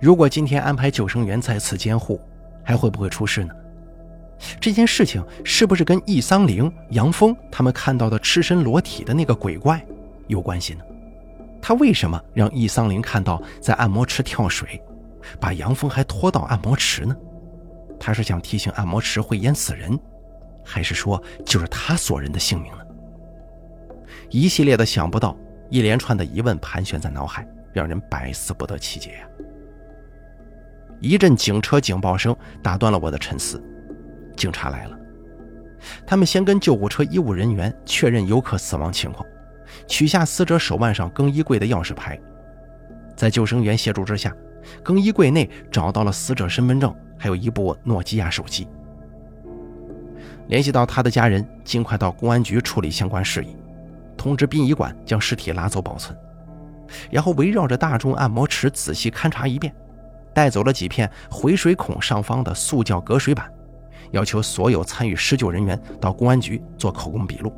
[0.00, 2.20] 如果今天安排救生员在此监护，
[2.62, 3.54] 还会不会出事呢？
[4.60, 9.82] 这件事情是不是跟易桑玲、杨峰他们看到的赤身裸体的那个鬼怪
[10.26, 10.80] 有关系呢？
[11.62, 14.82] 他为什么让易桑玲看到在按摩池跳水？
[15.40, 17.16] 把杨峰还拖到按摩池呢，
[17.98, 19.98] 他是想提醒按摩池会淹死人，
[20.66, 22.78] 还是说就是他索人的性命呢？
[24.28, 25.38] 一系列的想不到，
[25.70, 29.28] 一连串的疑问盘旋在脑海，让人百思不得其解呀。
[31.00, 33.62] 一阵警车警报声打断了我的沉思，
[34.36, 34.98] 警察来了，
[36.04, 39.24] 他们先跟救护车医务人员确认游客死亡情况，
[39.86, 42.18] 取下死者手腕上更衣柜的钥匙牌，
[43.14, 44.34] 在救生员协助之下。
[44.82, 48.66] 更衣柜内找到了死者身份证，还有一部诺基亚手机。
[50.48, 53.56] 联系到他的家人，尽快到公安局处理相关事宜，
[54.16, 56.16] 通知殡仪馆将尸体拉走保存，
[57.10, 59.74] 然后围绕着大众按摩池仔细勘察一遍，
[60.32, 63.52] 带走了几片回水孔上方的塑胶隔水板，
[64.12, 67.52] 要求所有参与施救人员到公安局做口供笔录。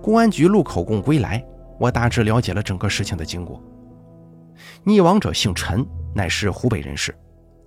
[0.00, 1.44] 公安局录口供归来，
[1.78, 3.62] 我大致了解了整个事情的经过。
[4.84, 7.14] 溺亡者姓陈，乃是湖北人士，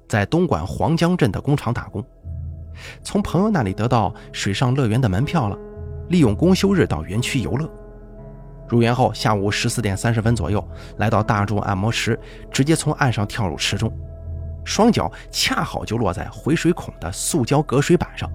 [0.07, 2.03] 在东莞黄江镇的工厂打工，
[3.03, 5.57] 从朋友那里得到水上乐园的门票了，
[6.09, 7.69] 利用公休日到园区游乐。
[8.67, 12.19] 入园后，下午十四点三十分左右，来到大众按摩池，
[12.51, 13.91] 直接从岸上跳入池中，
[14.63, 18.29] 双脚恰好就落在回水孔的塑胶隔水板上。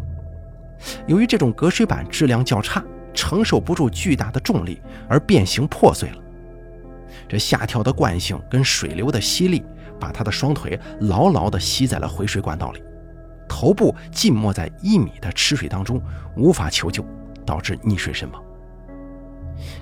[1.06, 6.16] 由于这种隔水板质量较差，承受不住巨大的重力而变形破碎了。
[7.28, 9.64] 这下跳的惯性跟水流的吸力，
[10.00, 12.82] 把他的双腿牢牢地吸在了回水管道里，
[13.48, 16.02] 头部浸没在一米的池水当中，
[16.36, 17.04] 无法求救，
[17.44, 18.42] 导致溺水身亡。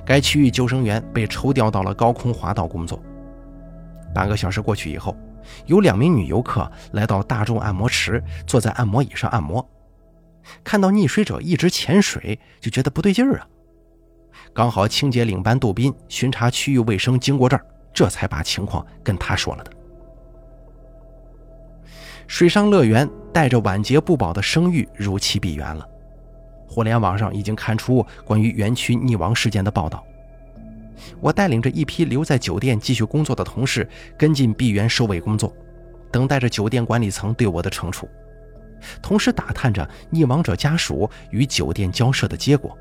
[0.04, 3.00] 该区域救生员被抽调到了高空滑道工作。
[4.12, 5.16] 半个小时过去以后，
[5.66, 9.64] 有两名女游客来到大众按摩池，坐在按摩椅上按摩。
[10.64, 13.46] 看到溺水者一直潜水，就觉得不对劲儿啊。
[14.54, 19.72] 刚好清洁领班杜斌巡查区域卫生经过这儿，这才把情况跟他说了的。
[22.28, 25.88] 水上乐园带着晚节不保的声誉如期闭园了。
[26.68, 30.04] 互联网上已经看出关于园区溺亡事件的报道。
[31.20, 35.52] 我带领着一批留在酒店继续工作的同事跟进闭园收尾工作，
[36.12, 38.06] 等待着酒店管理层对我的惩处，
[39.00, 42.76] 同时打探着溺亡者家属与酒店交涉的结果。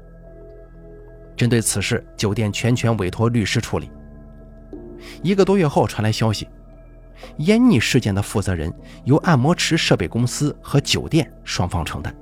[1.37, 3.89] 针对此事，酒店全权委托律师处理。
[5.23, 6.49] 一个多月后传来消息，
[7.37, 8.73] 淹溺事件的负责人
[9.05, 12.15] 由按摩池设备公司和酒店双方承担。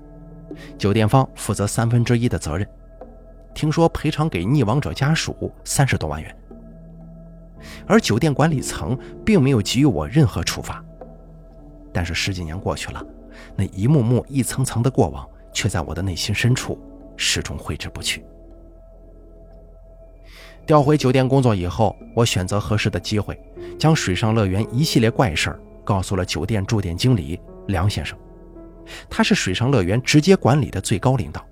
[0.78, 2.68] 酒店方负责三分之一的责任，
[3.54, 6.36] 听说赔偿给溺亡者家属三十多万元，
[7.86, 10.84] 而酒店管理层并没有给予我任何处罚。
[11.92, 13.06] 但是十几年过去了，
[13.56, 16.80] 那一幕幕、一层层的过往，却在我的内心深处
[17.18, 18.26] 始终挥之不去。
[20.66, 23.40] 调回酒店工作以后，我选择合适的机会，
[23.78, 28.18] 将水上乐园一系列怪事儿告诉了酒店驻店经理梁先生。
[29.08, 31.46] 他是水上乐园直接管理的最高领导。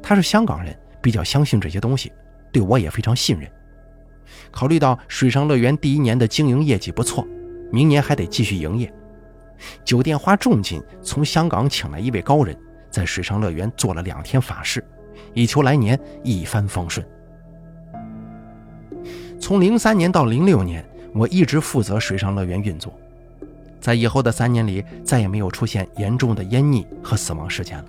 [0.00, 2.12] 他是香港人，比较相信这些东西，
[2.52, 3.50] 对我也非常信任。
[4.52, 7.26] 考虑到水上乐园第一年的经营业绩不错，
[7.72, 8.92] 明年还得继续营业，
[9.84, 12.56] 酒店花重金从香港请来一位高人，
[12.88, 14.84] 在水上乐园做了两天法事，
[15.34, 17.04] 以求来年一帆风顺。
[19.40, 22.92] 从零三年到零六年，我一直负责水上乐园运作。
[23.80, 27.84] 在以后的三年里，再也没有出现严重的淹溺和死亡事件了，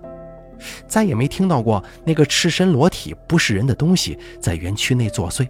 [0.88, 5.48] 再也没听到过那个赤身裸体不是人的东西在园区内作祟。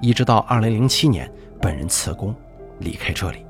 [0.00, 1.30] 一直到二零零七年，
[1.60, 2.34] 本人辞工
[2.78, 3.44] 离开这里。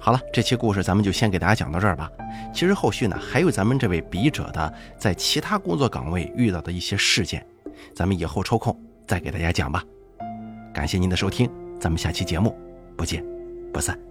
[0.00, 2.10] 好了，这期故事咱们就先给大家讲到这儿吧。
[2.52, 7.46] 其实后续呢，还有咱们这位笔者的在其他工作岗位遇到的一些事件，
[7.94, 8.76] 咱们以后抽空
[9.10, 9.84] 再给大家讲吧。
[10.72, 11.50] 感谢您的收听，
[11.80, 12.56] 咱们下期节目
[12.96, 13.24] 不见。
[13.72, 14.09] 不散。